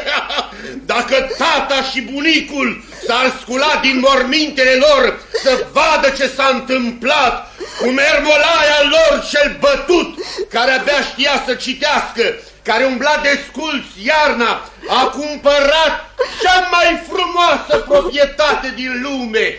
[0.87, 7.87] Dacă tata și bunicul s-ar scula din mormintele lor să vadă ce s-a întâmplat cu
[7.87, 10.19] mermolaia lor cel bătut,
[10.49, 12.35] care abia știa să citească,
[12.67, 19.59] care umbla desculț iarna, a cumpărat cea mai frumoasă proprietate din lume.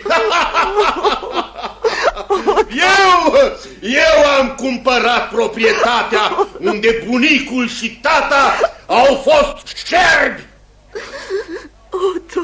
[2.70, 3.34] Eu,
[3.80, 10.42] eu am cumpărat proprietatea unde bunicul și tata au fost șerbi.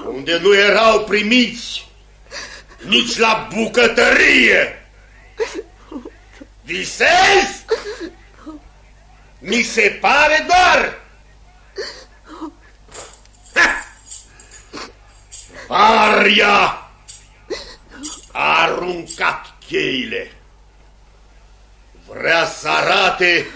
[0.06, 1.88] Unde nu erau primiți
[2.86, 4.86] nici la bucătărie.
[6.62, 7.64] Visezi?
[9.46, 11.00] Mi se pare doar.
[13.54, 13.84] Ha!
[15.68, 16.88] Aria
[18.32, 20.32] a aruncat cheile.
[22.06, 23.46] Vrea să arate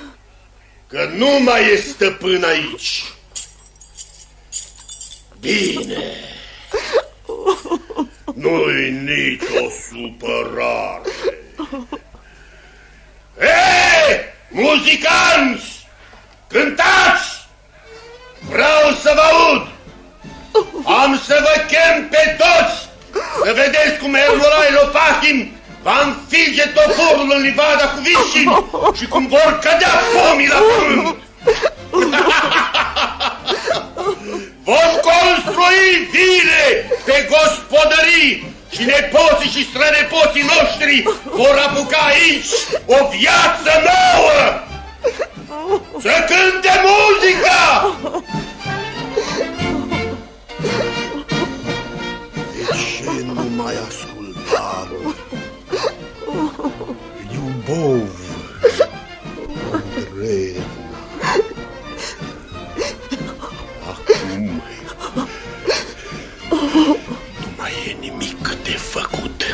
[0.87, 3.05] că nu mai e stăpân aici.
[5.41, 6.05] Bine.
[8.35, 11.11] Nu-i nicio supărare.
[13.39, 14.19] Hei,
[14.51, 15.78] muzicanți!
[16.49, 17.47] Cântați!
[18.49, 19.67] Vreau să vă aud!
[21.03, 22.89] Am să vă chem pe toți
[23.45, 25.53] să vedeți cum Ermolai Lopachim
[25.83, 28.65] va înfige toporul în livada cu vișini
[28.99, 31.17] și cum vor cădea pomii la pământ.
[34.69, 42.51] Vom construi vile pe gospodării și nepoții și strănepoții noștri vor apuca aici
[42.87, 44.67] o viață nouă!
[46.01, 47.97] Să cânte muzica!
[52.55, 54.89] De ce nu mai asculta?
[57.33, 58.11] Iubov,
[59.73, 60.63] Andreevna.
[63.89, 64.63] Acum
[66.75, 66.97] nu
[67.57, 69.45] mai e nimic de făcut.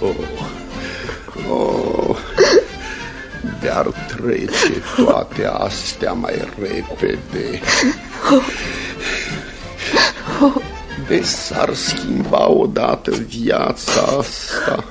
[0.00, 0.37] Oh, oh,
[3.82, 7.60] dar trece toate astea mai repede.
[11.08, 14.84] De s-ar schimba odată viața asta,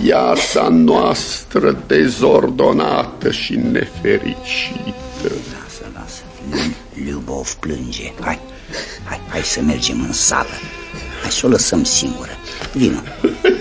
[0.00, 5.32] viața noastră dezordonată și nefericită.
[5.52, 6.22] Lasă, lasă,
[6.94, 8.12] Liubov plânge.
[8.20, 8.40] Hai,
[9.04, 10.58] hai, hai să mergem în sală.
[11.20, 12.30] Hai să o lăsăm singură.
[12.72, 13.00] Vino,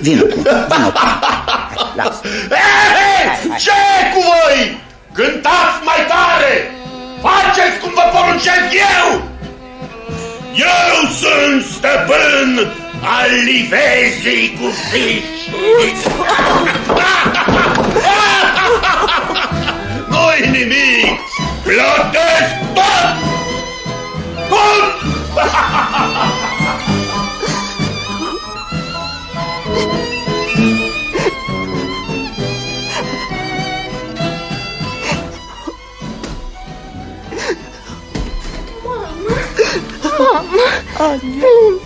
[0.01, 0.99] vino cu, vino cu.
[0.99, 2.21] Hai, lasă.
[2.49, 3.71] Hei, ce
[4.13, 4.81] cu voi?
[5.13, 6.71] Cântați mai tare!
[7.21, 9.29] Faceți cum vă poruncesc eu!
[10.55, 15.49] Eu sunt stăpân al livezii cu fiși!
[20.09, 21.19] Nu-i nimic!
[21.63, 23.15] Plătesc tot!
[24.49, 24.90] Tot!
[25.33, 25.47] Mama,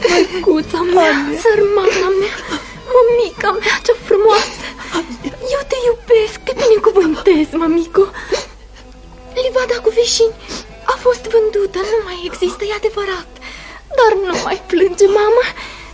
[0.10, 2.36] măicuța mea, sărmana mea,
[2.94, 4.68] mămica mea, ce frumoasă.
[5.24, 8.04] Eu te iubesc, te binecuvântez, Vezi, mamico,
[9.34, 10.34] livada cu veșini
[10.86, 13.35] a fost vândută, nu mai există, e adevărat.
[14.00, 15.46] Dar nu mai plânge, mama.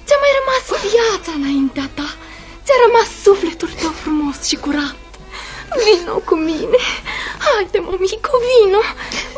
[0.06, 2.10] Ți-a mai rămas viața înaintea ta.
[2.65, 4.99] Ți-a rămas sufletul tău frumos și curat.
[5.84, 6.82] Vino cu mine.
[7.45, 8.82] Haide, mămico, vino.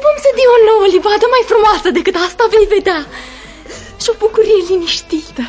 [0.04, 3.02] Vom sădi o nouă livadă mai frumoasă decât asta vei vedea.
[4.02, 5.46] Și o bucurie liniștită.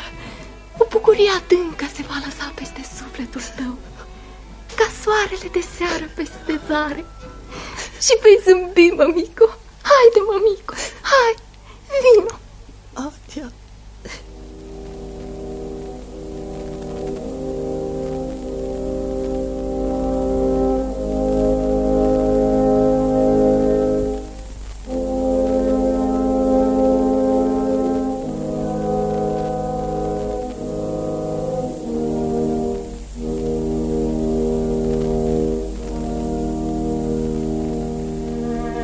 [0.81, 3.73] O bucurie adâncă se va lăsa peste sufletul tău.
[4.79, 7.05] Ca soarele de seară peste zare.
[8.05, 9.47] Și vei zâmbi, mămico.
[9.89, 10.73] Haide, mămico,
[11.11, 11.33] hai,
[12.03, 12.35] vino.
[12.95, 13.51] Atia.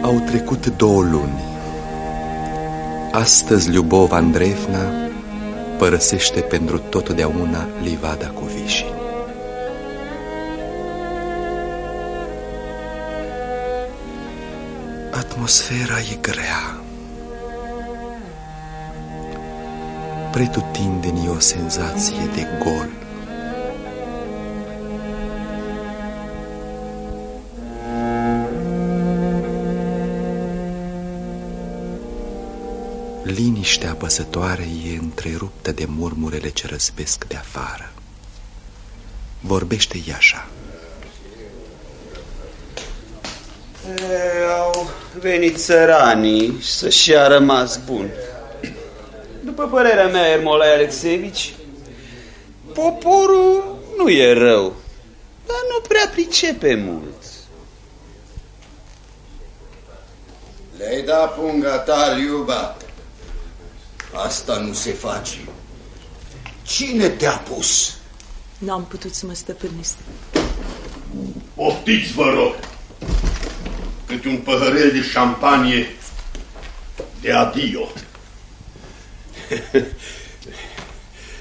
[0.02, 1.41] Au trecut două luni.
[3.12, 5.10] Astăzi Liubov Andreevna
[5.78, 8.94] părăsește pentru totdeauna livada cu vișini.
[15.12, 16.82] Atmosfera e grea.
[20.32, 22.90] Pretutindeni o senzație de gol.
[33.32, 37.92] Liniștea apăsătoare e întreruptă de murmurele ce răzbesc de afară.
[39.40, 40.48] Vorbește Iașa.
[43.86, 44.90] E, au
[45.20, 48.10] venit țăranii și să-și a rămas bun.
[49.44, 51.54] După părerea mea, Ermolai Alexevici,
[52.74, 54.74] poporul nu e rău,
[55.46, 57.24] dar nu prea pricepe mult.
[60.78, 62.76] Le-ai dat punga ta, Liuba.
[64.14, 65.38] Asta nu se face.
[66.62, 67.98] Cine te-a pus?
[68.58, 69.96] N-am putut să mă stăpânesc.
[71.54, 72.56] Poftiți, vă rog!
[74.08, 75.88] Câte un păhărel de șampanie
[77.22, 77.88] de adio.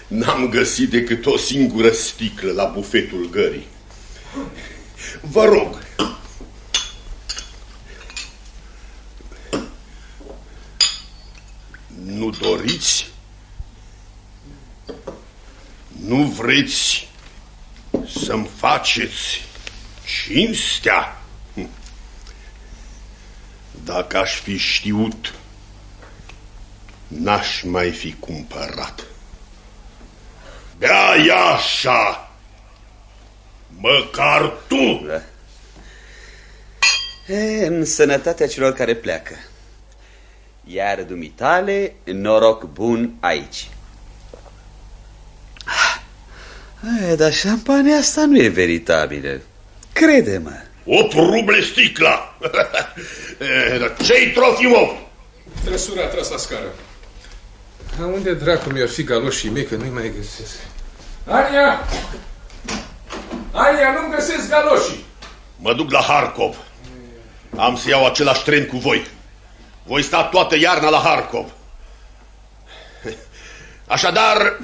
[0.06, 3.66] N-am găsit decât o singură sticlă la bufetul gării.
[5.20, 5.78] Vă rog,
[12.20, 13.06] nu doriți?
[16.06, 17.08] Nu vreți
[18.24, 19.44] să-mi faceți
[20.04, 21.22] cinstea?
[21.54, 21.68] Hm.
[23.84, 25.34] Dacă aș fi știut,
[27.08, 29.04] n-aș mai fi cumpărat.
[30.78, 32.32] Bea așa,
[33.68, 35.06] măcar tu!
[37.26, 39.34] E, în sănătatea celor care pleacă.
[40.64, 43.68] Iar dumitale, noroc bun aici.
[47.10, 49.40] E, dar șampania asta nu e veritabilă.
[49.92, 50.52] Crede-mă.
[50.84, 52.34] 8 ruble sticla!
[54.06, 54.96] Ce-i Trofimov?
[55.64, 56.74] Trăsura a tras la scară.
[58.00, 60.56] A, unde dracu mi-ar fi galoșii mei că nu-i mai găsesc?
[61.26, 61.80] Ania!
[63.52, 65.04] Ania, nu-mi găsesc galoșii!
[65.56, 66.56] Mă duc la Harkov.
[67.56, 69.06] Am să iau același tren cu voi.
[69.90, 71.52] Voi sta toată iarna la Harkov.
[73.86, 74.58] Așadar,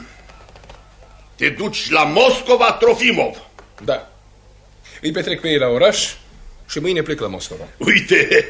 [1.37, 3.37] te duci la Moscova, Trofimov.
[3.85, 4.13] Da.
[5.01, 6.13] Îi petrec pe ei la oraș
[6.69, 7.65] și mâine plec la Moscova.
[7.77, 8.47] Uite,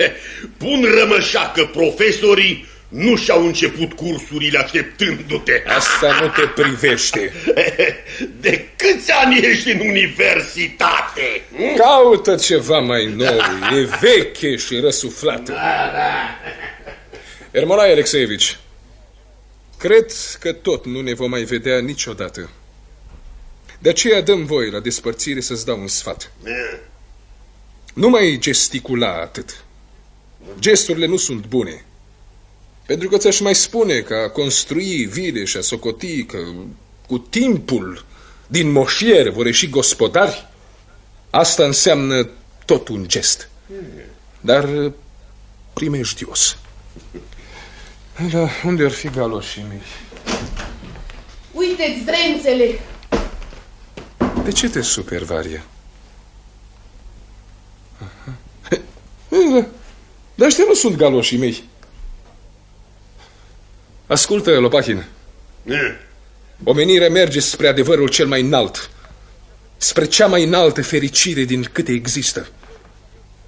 [0.59, 2.67] pun rămășa că profesorii
[2.97, 5.63] nu și-au început cursurile așteptându-te.
[5.67, 7.33] Asta nu te privește.
[8.41, 11.43] De câți ani ești în universitate?
[11.57, 11.77] hm?
[11.77, 13.39] Caută ceva mai nou,
[13.73, 15.53] e veche și răsuflată.
[15.53, 16.39] Da, da.
[17.51, 18.59] Ermolai Alexeevici,
[19.79, 22.51] cred că tot nu ne vom mai vedea niciodată.
[23.79, 26.33] De aceea dăm voie la despărțire să-ți dau un sfat.
[27.95, 29.65] Nu mai gesticula atât.
[30.59, 31.85] Gesturile nu sunt bune.
[32.87, 36.39] Pentru că ți-aș mai spune că a construi vile și a socoti că
[37.07, 38.05] cu timpul
[38.47, 40.49] din moșier vor ieși gospodari,
[41.31, 42.31] asta înseamnă
[42.65, 43.49] tot un gest.
[44.41, 44.93] Dar
[45.73, 46.59] primejdios.
[48.33, 49.81] Da, unde ar fi galoșii mei?
[51.53, 52.81] Uite-ți drențele!
[54.45, 55.65] De ce te super, Varia?
[57.99, 58.35] Aha.
[59.29, 59.67] Da,
[60.35, 61.65] Dar ăștia nu sunt galoșii mei.
[64.07, 65.05] Ascultă, Lopahin.
[66.65, 68.91] Omenirea merge spre adevărul cel mai înalt.
[69.77, 72.49] Spre cea mai înaltă fericire din câte există.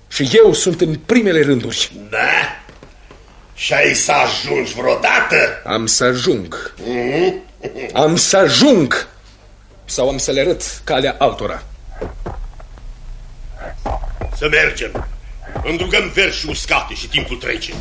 [0.09, 1.93] Și eu sunt în primele rânduri.
[2.11, 2.63] Da?
[3.55, 5.63] Și ai să ajungi vreodată?
[5.65, 6.75] Am să ajung.
[6.75, 7.93] Mm-hmm.
[7.93, 9.09] Am să ajung.
[9.85, 11.63] Sau am să le arăt calea altora.
[14.37, 15.09] Să mergem.
[15.65, 17.73] Îndrugăm verzi și uscate și timpul trece.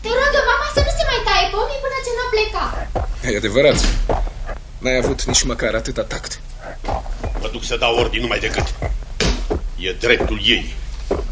[0.00, 0.92] Te rog eu, mama, să nu
[1.26, 2.72] se mai taie pomii până ce n-a plecat.
[3.32, 3.78] E adevărat.
[4.78, 6.40] N-ai avut nici măcar atâta tact.
[7.40, 8.74] Mă duc să dau ordin numai decât.
[9.76, 10.74] E dreptul ei.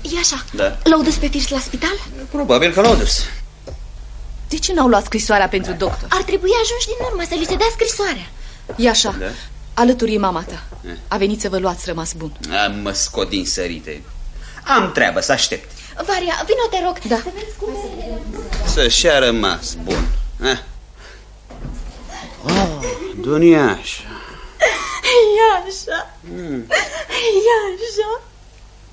[0.02, 0.76] E așa, Da.
[0.82, 1.96] l-au dus pe Firs la spital?
[2.30, 3.24] Probabil că l-au dus.
[4.48, 6.08] De ce n-au luat scrisoarea pentru doctor?
[6.08, 8.26] Ar trebui ajunși din urmă să li se dea scrisoarea.
[8.76, 9.26] E așa, Da?
[9.74, 10.62] alături e mama ta.
[11.08, 12.32] A venit să vă luați rămas bun.
[12.64, 14.02] Am mă scot din sărite.
[14.76, 15.70] Am treabă să aștept.
[16.06, 16.98] Varia, vino te rog.
[16.98, 17.16] Da.
[17.16, 17.72] Să vezi cum
[18.74, 20.06] Să-și a rămas bun.
[20.42, 20.58] Eh?
[22.44, 22.78] Oh,
[23.20, 23.98] Duniaș.
[25.36, 26.64] Ia așa, Mm.
[27.46, 28.22] ia așa.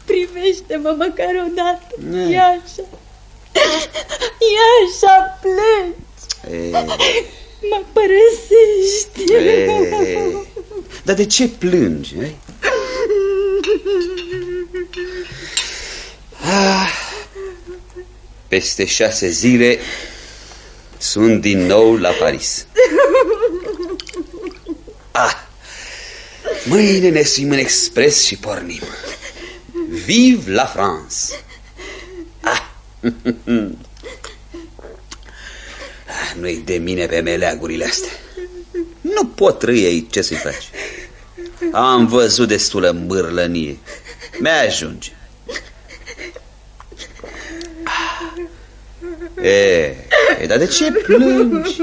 [0.06, 1.88] Privește-mă măcar o dată.
[1.98, 2.32] Mm.
[2.32, 2.84] Ia așa.
[4.54, 6.66] Ia așa, plângi.
[6.66, 6.70] E,
[7.70, 9.34] Mă părăsești.
[9.34, 10.46] e,
[11.04, 12.16] dar de ce plângi?
[12.20, 12.30] Eh?
[16.44, 16.90] Ah,
[18.52, 19.80] peste șase zile
[20.98, 22.66] sunt din nou la Paris.
[25.12, 25.34] Ah,
[26.66, 28.82] mâine ne suim în expres și pornim.
[29.90, 31.16] Vive la France!
[32.42, 32.62] Ah.
[36.08, 38.12] Ah, Nu-i de mine pe meleagurile astea.
[39.02, 40.70] Nu pot trăi aici, ce să-i faci?
[41.72, 43.78] Am văzut destulă mârlănie.
[44.40, 45.12] Mi-ajunge.
[49.42, 49.96] E,
[50.42, 51.82] e, dar de ce plângi?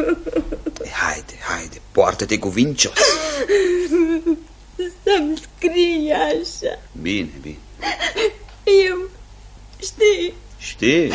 [0.82, 2.92] E, haide, haide, poartă-te cuvincios.
[5.04, 6.78] Să-mi scrie așa.
[7.00, 7.56] Bine, bine.
[8.88, 9.08] Eu,
[9.82, 11.08] știi, Știi?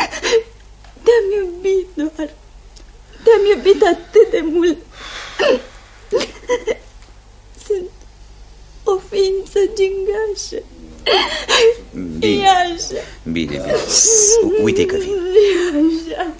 [1.03, 2.29] te-am iubit doar.
[3.23, 4.77] Te-am iubit atât de mult.
[7.67, 7.89] Sunt
[8.83, 10.63] o ființă gingașă.
[12.17, 13.01] Bine, E așa.
[13.23, 13.73] bine, bine.
[13.87, 15.09] S- Uite că vin.
[15.09, 16.33] E așa.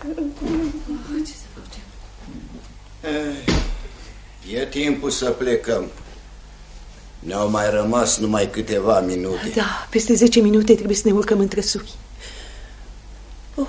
[4.54, 5.92] E timpul să plecăm.
[7.20, 9.52] Ne-au mai rămas numai câteva minute.
[9.56, 11.92] Da, peste 10 minute trebuie să ne urcăm în trăsuri.
[13.56, 13.68] Oh,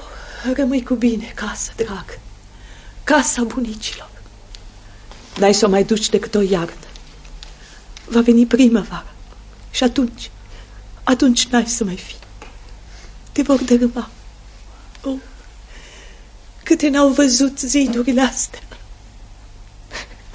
[0.54, 2.18] rămâi cu bine, casă, drag.
[3.04, 4.10] Casa bunicilor.
[5.38, 6.74] N-ai să o mai duci decât o iarnă.
[8.06, 9.12] Va veni primăvara.
[9.70, 10.30] Și atunci,
[11.04, 12.14] atunci n-ai să mai fi.
[13.32, 14.10] Te vor dărâma.
[15.02, 15.18] Oh,
[16.62, 18.60] câte n-au văzut zidurile astea.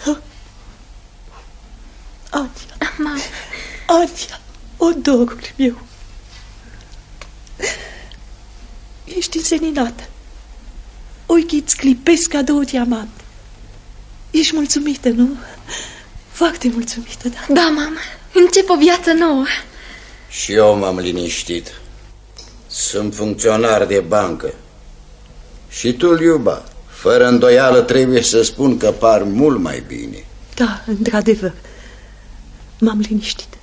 [0.05, 0.17] Oh.
[2.29, 2.93] Adia.
[2.97, 3.19] Mama.
[3.87, 4.41] Adia,
[4.77, 5.81] o dorul meu.
[9.03, 10.09] Ești înseninată.
[11.25, 13.23] Ochii îți clipesc ca două diamante.
[14.31, 15.37] Ești mulțumită, nu?
[16.31, 17.53] Foarte mulțumită, da.
[17.53, 17.99] Da, mama.
[18.33, 19.45] Încep o viață nouă.
[20.29, 21.71] Și eu m-am liniștit.
[22.67, 24.53] Sunt funcționar de bancă.
[25.69, 30.25] Și tu, Liuba, fără îndoială trebuie să spun că par mult mai bine.
[30.55, 31.53] Da, într-adevăr.
[32.79, 33.57] M-am liniștit.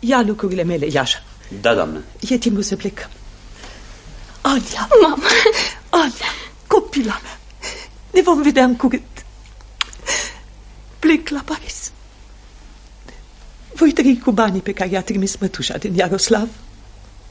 [0.00, 1.22] Ia lucrurile mele, Iașa.
[1.60, 2.02] Da, doamnă.
[2.20, 3.10] E timpul să plecăm.
[4.40, 5.28] Adia, mama,
[5.88, 6.26] Adia,
[6.66, 7.38] copila mea,
[8.10, 9.24] ne vom vedea în curând.
[10.98, 11.92] Plec la Paris.
[13.80, 16.48] Voi trăi cu banii pe care i-a trimis mătușa din Iaroslav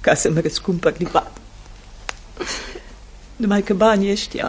[0.02, 1.38] ca să mă răscumpăr lipat.
[3.36, 4.48] Numai că banii ăștia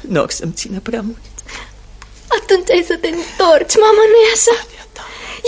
[0.00, 1.24] nu or să-mi țină prea mult.
[2.38, 4.56] Atunci ai să te întorci, mama, nu-i așa?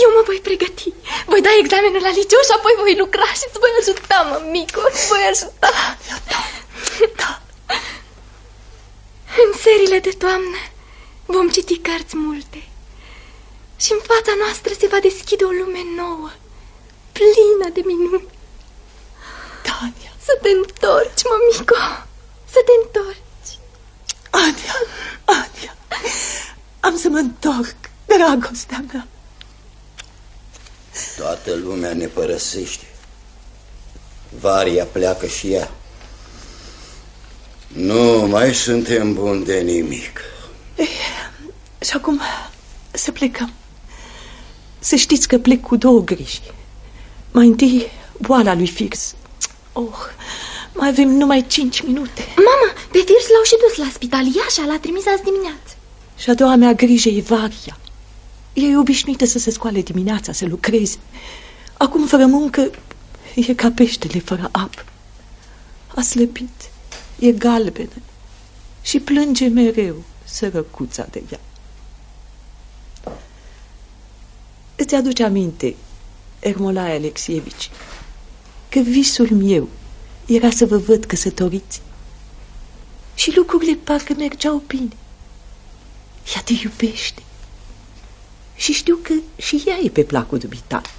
[0.03, 0.93] Eu mă voi pregăti.
[1.25, 5.07] Voi da examenul la liceu și apoi voi lucra și îți voi ajuta, mămico, îți
[5.11, 5.71] voi ajuta.
[7.19, 7.31] Da.
[9.43, 10.59] În serile de toamnă
[11.25, 12.70] vom citi cărți multe
[13.83, 16.29] și în fața noastră se va deschide o lume nouă,
[17.11, 18.27] plină de minuni.
[19.63, 20.11] Tania.
[20.25, 21.81] Să te întorci, mămico,
[22.53, 23.51] să te întorci.
[24.29, 24.75] Ania,
[25.25, 25.75] Ania,
[26.79, 27.75] am să mă întorc,
[28.05, 29.07] dragostea mea.
[31.17, 32.85] Toată lumea ne părăsește.
[34.39, 35.71] Varia pleacă și ea.
[37.67, 40.21] Nu mai suntem buni de nimic.
[41.79, 42.21] Și acum
[42.91, 43.53] să plecăm.
[44.83, 46.41] Să știți că plec cu două griji.
[47.31, 47.85] Mai întâi
[48.17, 49.15] boala lui Fix.
[49.73, 49.99] Oh,
[50.73, 52.25] mai avem numai cinci minute.
[52.35, 54.25] Mama, pe Firs l-au și dus la spital.
[54.25, 55.75] Iașa l-a trimis azi dimineață.
[56.17, 57.79] Și a doua mea grijă e Varia.
[58.53, 60.97] E obișnuită să se scoale dimineața, să lucreze.
[61.77, 62.71] Acum, fără muncă,
[63.35, 64.85] E ca peștele fără apă.
[65.95, 66.69] A slăbit,
[67.19, 68.01] e galbenă
[68.81, 71.39] și plânge mereu sărăcuța de ea.
[74.81, 75.75] Îți aduce aminte,
[76.39, 77.69] Ermolae Alexievici,
[78.69, 79.69] că visul meu
[80.25, 81.81] era să vă văd căsătoriți
[83.15, 84.89] și lucrurile parcă mergeau bine.
[86.35, 87.21] Ea te iubește
[88.55, 90.93] și știu că și ea e pe placul dubitar.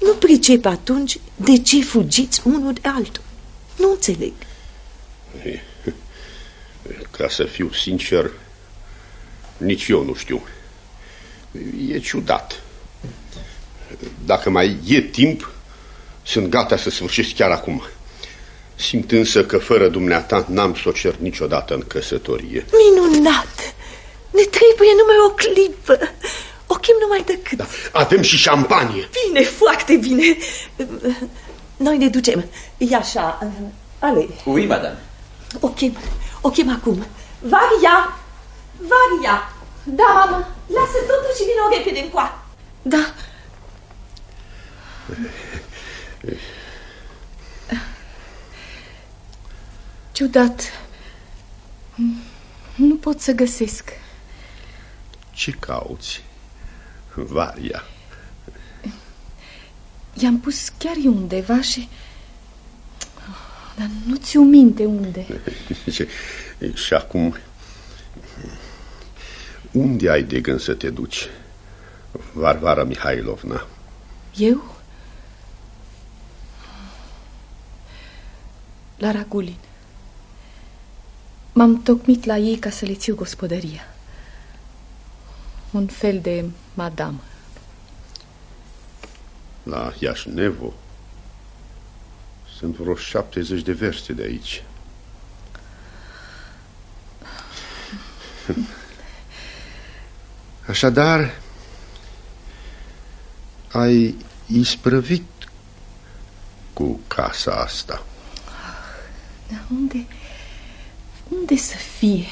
[0.00, 3.22] Nu pricep atunci de ce fugiți unul de altul.
[3.76, 4.32] Nu înțeleg.
[7.10, 8.30] Ca să fiu sincer,
[9.56, 10.42] nici eu nu știu.
[11.88, 12.62] E ciudat.
[14.24, 15.50] Dacă mai e timp,
[16.22, 17.82] sunt gata să sfârșesc chiar acum.
[18.74, 22.66] Simt însă că fără dumneata n-am să o cer niciodată în căsătorie.
[22.72, 23.74] Minunat!
[24.30, 25.98] Ne trebuie numai o clipă.
[26.66, 27.58] O chem numai decât.
[27.58, 27.66] Da.
[27.92, 29.08] Avem și șampanie.
[29.26, 30.36] Bine, foarte bine.
[31.76, 32.44] Noi ne ducem.
[32.78, 33.52] E așa.
[33.98, 34.28] Ale.
[34.44, 34.98] Oui, madame.
[35.60, 35.96] O chem,
[36.40, 37.06] o chem acum.
[37.40, 38.18] Varia!
[38.76, 39.52] Varia!
[39.84, 40.36] Da, mamă,
[40.66, 42.44] lasă totul și vină repede încoa.
[42.82, 43.14] Da.
[50.12, 50.62] Ciudat.
[52.74, 53.90] Nu pot să găsesc.
[55.30, 56.24] Ce cauți,
[57.14, 57.82] Varia?
[60.14, 61.88] I-am pus chiar eu undeva și...
[63.76, 65.26] Dar nu ți-o minte unde.
[65.90, 66.06] și,
[66.84, 67.36] și acum...
[69.72, 71.28] Unde ai de gând să te duci,
[72.32, 73.66] Varvara Mihailovna?
[74.36, 74.74] Eu?
[78.96, 79.56] La Ragulin.
[81.52, 83.80] M-am tocmit la ei ca să le țiu gospodăria.
[85.70, 86.44] Un fel de
[86.74, 87.20] madamă.
[89.62, 90.72] La Iașnevo
[92.56, 94.62] sunt vreo 70 de verste de aici.
[100.70, 101.40] Așadar,
[103.72, 104.16] ai
[104.46, 105.24] isprăvit
[106.72, 108.02] cu casa asta.
[109.50, 110.06] Dar unde,
[111.28, 112.26] unde să fie?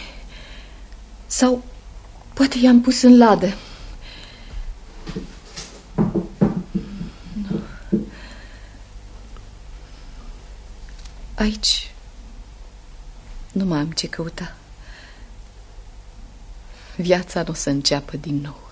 [1.26, 1.64] Sau
[2.34, 3.54] poate i-am pus în ladă.
[7.32, 7.60] Nu.
[11.34, 11.90] Aici
[13.52, 14.56] nu mai am ce căuta.
[17.00, 18.70] Viața nu o să înceapă din nou.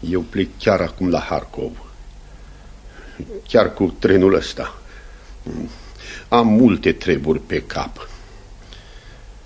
[0.00, 1.72] Eu plec chiar acum la Harkov.
[3.48, 4.78] Chiar cu trenul ăsta.
[6.28, 8.08] Am multe treburi pe cap.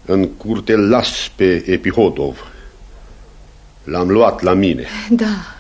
[0.04, 2.52] În curte las pe Epihodov.
[3.84, 4.86] L-am luat la mine.
[5.10, 5.56] Da.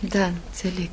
[0.00, 0.90] Da, înțeleg.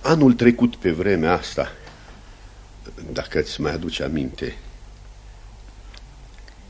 [0.00, 1.72] Anul trecut pe vremea asta,
[3.12, 4.56] dacă îți mai aduce aminte,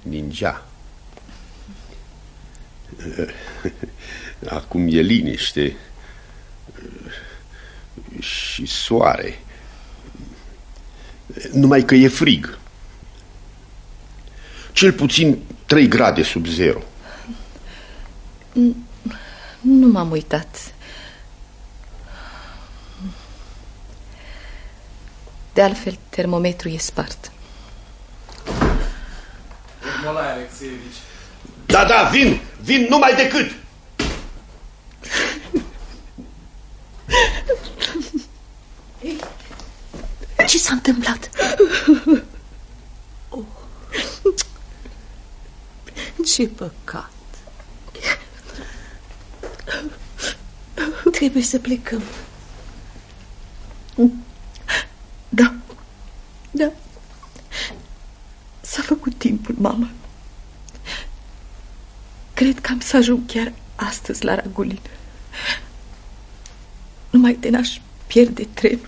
[0.02, 0.66] ningea.
[4.48, 5.76] Acum e liniște
[8.18, 9.39] și soare.
[11.52, 12.59] Numai că e frig.
[14.72, 16.82] Cel puțin 3 grade sub zero.
[19.60, 20.71] Nu m-am uitat.
[25.52, 27.30] De altfel, termometrul e spart.
[29.96, 30.96] Nicolae Alexeevici.
[31.66, 33.54] Da, da, vin, vin numai decât.
[40.46, 41.30] Ce s-a întâmplat?
[43.28, 43.44] Oh.
[46.26, 47.10] Ce păcat.
[51.12, 52.02] Trebuie să plecăm.
[55.34, 55.54] Da.
[56.50, 56.72] Da.
[58.60, 59.90] S-a făcut timpul, mamă.
[62.34, 64.80] Cred că am să ajung chiar astăzi la Ragulin.
[67.10, 68.86] Numai de n-aș pierde trenul.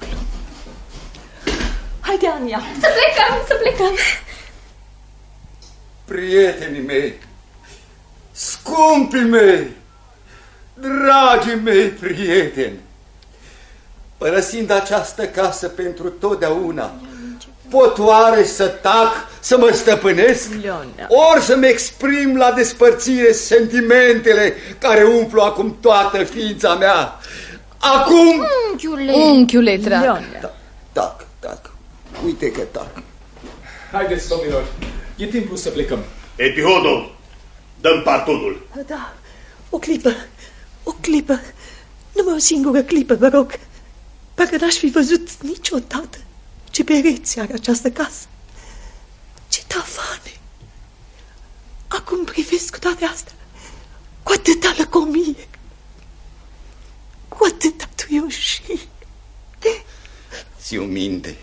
[2.00, 2.62] Haide, Ania!
[2.80, 3.94] Să plecăm, să plecăm!
[6.04, 7.14] Prietenii mei,
[8.32, 9.70] scumpii mei,
[10.74, 12.78] dragii mei prieteni,
[14.24, 16.94] părăsind această casă pentru totdeauna,
[17.70, 20.50] pot oare să tac, să mă stăpânesc?
[21.08, 27.18] Ori să-mi exprim la despărțire sentimentele care umplu acum toată ființa mea?
[27.78, 28.46] Acum...
[28.70, 29.12] Unchiule!
[29.12, 30.02] Unchiule, drag!
[30.40, 30.54] Da,
[30.92, 31.70] tac, tac.
[32.24, 33.02] Uite că tac.
[33.92, 34.64] Haideți, domnilor,
[35.16, 35.98] e timpul să plecăm.
[36.36, 37.10] Epihodov,
[37.80, 38.66] dăm partonul.
[38.86, 39.12] Da,
[39.70, 40.12] O clipă,
[40.82, 41.40] o clipă,
[42.12, 43.52] numai o singură clipă, vă rog.
[44.34, 46.18] Parcă n-aș fi văzut niciodată
[46.70, 48.26] ce pereți are această casă.
[49.48, 50.40] Ce tavane!
[51.88, 53.34] Acum privesc cu toate astea
[54.24, 55.48] cu atâta lăcomie,
[57.28, 58.78] cu atâta tuioșie.
[60.60, 61.38] Ți-o minte.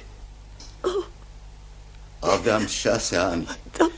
[0.81, 1.05] Oh,
[2.19, 3.57] Aveam șase ani.
[3.77, 3.91] Da.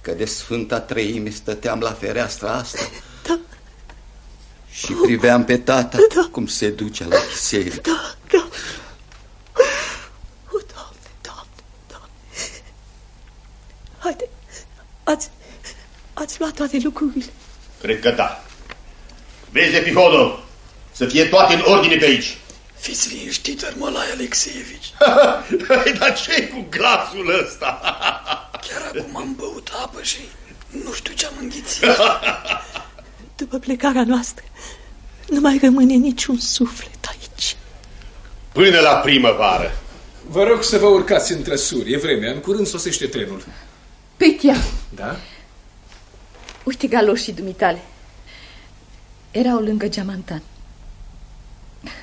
[0.00, 2.90] Că de Sfânta Treime stăteam la fereastra asta.
[4.88, 4.94] Da.
[4.94, 5.98] Și priveam pe tata
[6.30, 7.80] cum se duce la biserică.
[7.90, 8.48] Da, da.
[10.52, 12.08] O, Doamne, Doamne, Doamne.
[13.98, 14.28] Haide,
[15.04, 15.30] ați,
[16.14, 17.32] ați luat toate lucrurile.
[17.80, 18.44] Cred că da.
[19.50, 20.44] Vezi, Epihodul,
[20.92, 22.38] să fie toate în ordine pe aici.
[22.78, 24.92] Fiți liniștit, Armolai Alexeevici.
[25.98, 27.80] Dar ce cu glasul ăsta?
[28.68, 30.18] Chiar acum am băut apă și
[30.84, 31.84] nu știu ce am înghițit.
[33.36, 34.44] După plecarea noastră,
[35.28, 37.56] nu mai rămâne niciun suflet aici.
[38.52, 39.78] Până la primăvară.
[40.28, 43.44] Vă rog să vă urcați în trăsuri, e vremea, în curând sosește trenul.
[44.16, 44.54] Petia,
[44.94, 45.16] Da?
[46.64, 47.82] uite galoșii dumitale.
[49.30, 50.42] Erau lângă geamantan.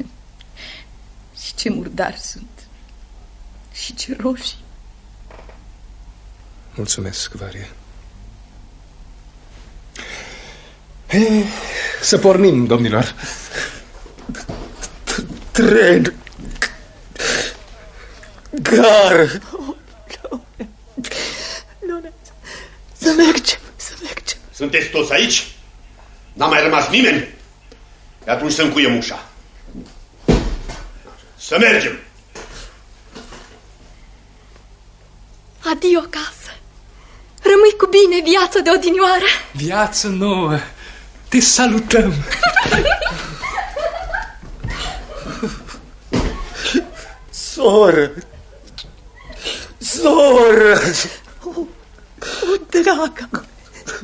[1.43, 2.49] și ce murdari sunt.
[3.73, 4.57] Și ce roșii.
[6.75, 7.67] Mulțumesc, Varia.
[11.11, 11.45] He,
[12.01, 13.15] să pornim, domnilor.
[15.51, 16.13] Tren.
[18.49, 19.41] Gar.
[21.79, 22.09] Luna,
[22.97, 24.37] să mergem, să mergem.
[24.53, 25.55] Sunteți toți aici?
[26.33, 27.27] N-a mai rămas nimeni?
[28.27, 29.29] E atunci să încuiem ușa.
[31.37, 31.99] Să mergem!
[35.71, 36.51] Adio, casă.
[37.41, 39.25] Rămâi cu bine viață de odinioară.
[39.51, 40.57] Viață nouă,
[41.31, 42.13] te salutăm.
[47.29, 48.11] Soră.
[49.77, 50.79] Soră.
[51.43, 51.65] O, o
[52.69, 53.29] draga,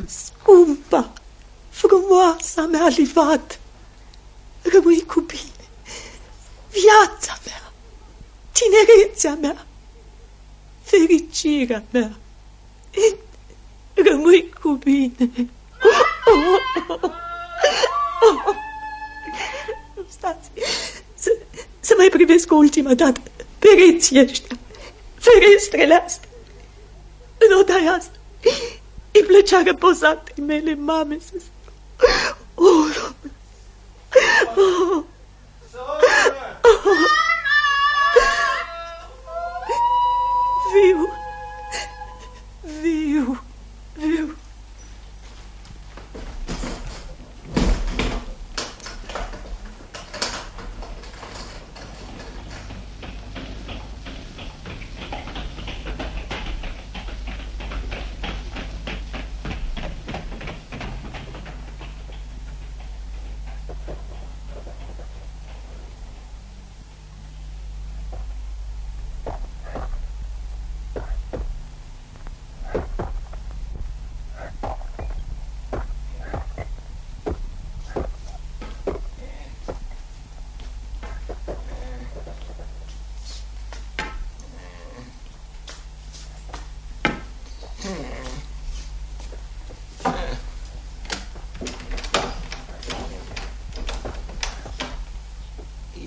[0.05, 1.13] scumpa,
[1.69, 3.59] frumoasa mea livat,
[4.61, 5.67] rămâi cu bine.
[6.69, 7.71] Viața mea,
[8.51, 9.65] tinerețea mea,
[10.83, 12.17] fericirea mea,
[13.93, 15.49] rămâi cu bine.
[20.09, 20.49] Stați,
[21.15, 21.37] să,
[21.79, 23.21] să mai privesc o ultimă dată
[23.59, 24.57] pereții ăștia,
[25.15, 26.29] ferestrele astea.
[27.37, 28.17] În odaia asta
[29.11, 31.33] îi plăcea răposatei mele mame să
[32.59, 33.31] Oh, Doamne!
[34.55, 35.03] Oh.
[36.63, 37.07] Oh.
[40.73, 41.07] Viu!
[42.81, 43.39] Viu!
[43.95, 44.35] Viu!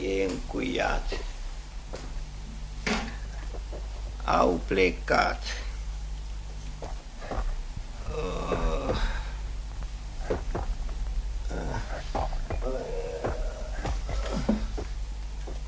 [0.03, 0.29] E
[0.81, 1.13] încuiat.
[4.25, 5.43] Au plecat.
[8.17, 8.97] Uh.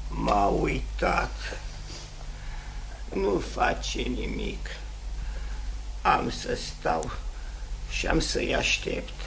[0.08, 1.30] M-a uitat.
[3.12, 4.66] Nu face nimic.
[6.02, 7.10] Am să stau
[7.90, 9.21] și am să-i aștept.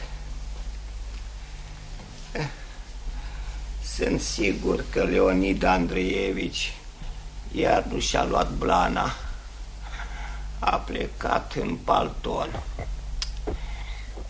[4.16, 6.74] Sunt sigur că Leonid Andreevici
[7.52, 9.16] iar nu și-a luat blana.
[10.60, 12.64] A plecat în palton.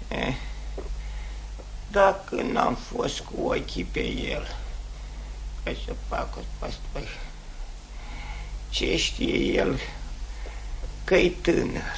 [0.08, 0.36] Eh,
[1.92, 4.56] dacă n-am fost cu ochii pe el,
[5.64, 6.38] că să fac
[6.92, 7.08] păi,
[8.70, 9.80] ce știe el
[11.04, 11.96] că-i tânăr.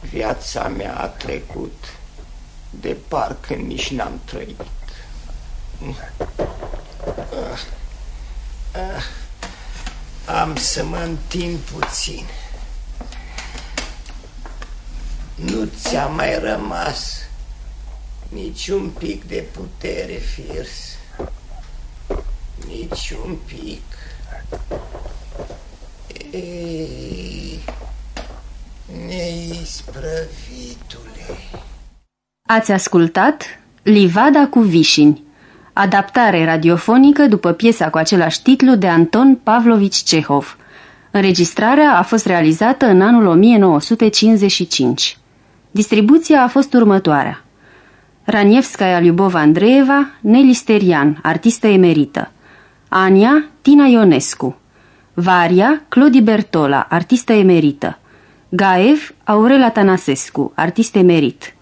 [0.00, 1.96] Viața mea a trecut
[2.70, 4.60] de parcă nici n-am trăit.
[7.32, 7.60] Ah,
[8.72, 9.02] ah,
[10.40, 12.24] Am să mă întind puțin.
[15.34, 17.28] Nu ți-a mai rămas
[18.28, 20.70] niciun pic de putere, Firs.
[22.66, 23.82] Niciun pic.
[26.32, 27.64] Ei,
[29.06, 31.38] neisprăvitule.
[32.48, 33.42] Ați ascultat
[33.82, 35.21] Livada cu vișini,
[35.72, 40.56] adaptare radiofonică după piesa cu același titlu de Anton Pavlovici Cehov.
[41.10, 45.18] Înregistrarea a fost realizată în anul 1955.
[45.70, 47.44] Distribuția a fost următoarea.
[48.24, 52.30] Ranievskaya Lyubova Andreeva, Nelly Sterian, artistă emerită.
[52.88, 54.56] Ania, Tina Ionescu.
[55.14, 57.98] Varia, Clodi Bertola, artistă emerită.
[58.48, 61.54] Gaev, Aurela Tanasescu, artist emerit.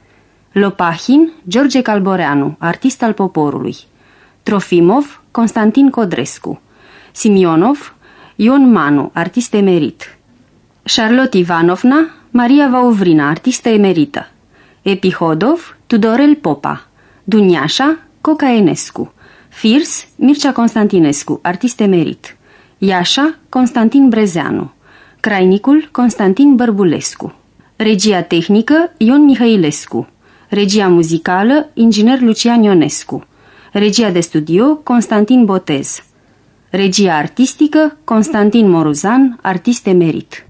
[0.53, 3.77] Lopahin, George Calboreanu, artist al poporului.
[4.43, 6.61] Trofimov, Constantin Codrescu.
[7.13, 7.95] Simionov,
[8.37, 10.19] Ion Manu, artist emerit.
[10.83, 14.31] Charlotte Ivanovna, Maria Vauvrina, artistă emerită.
[14.83, 16.87] Epihodov, Tudorel Popa.
[17.25, 19.13] Duniașa, Coca Enescu.
[19.49, 22.37] Firs, Mircea Constantinescu, artist emerit.
[22.79, 24.73] Iașa, Constantin Brezeanu.
[25.21, 27.35] Crainicul, Constantin Bărbulescu.
[27.77, 30.09] Regia tehnică, Ion Mihailescu.
[30.49, 33.27] Regia muzicală, inginer Lucian Ionescu.
[33.73, 36.03] Regia de studio, Constantin Botez.
[36.71, 40.50] Regia artistică, Constantin Moruzan, artist emerit.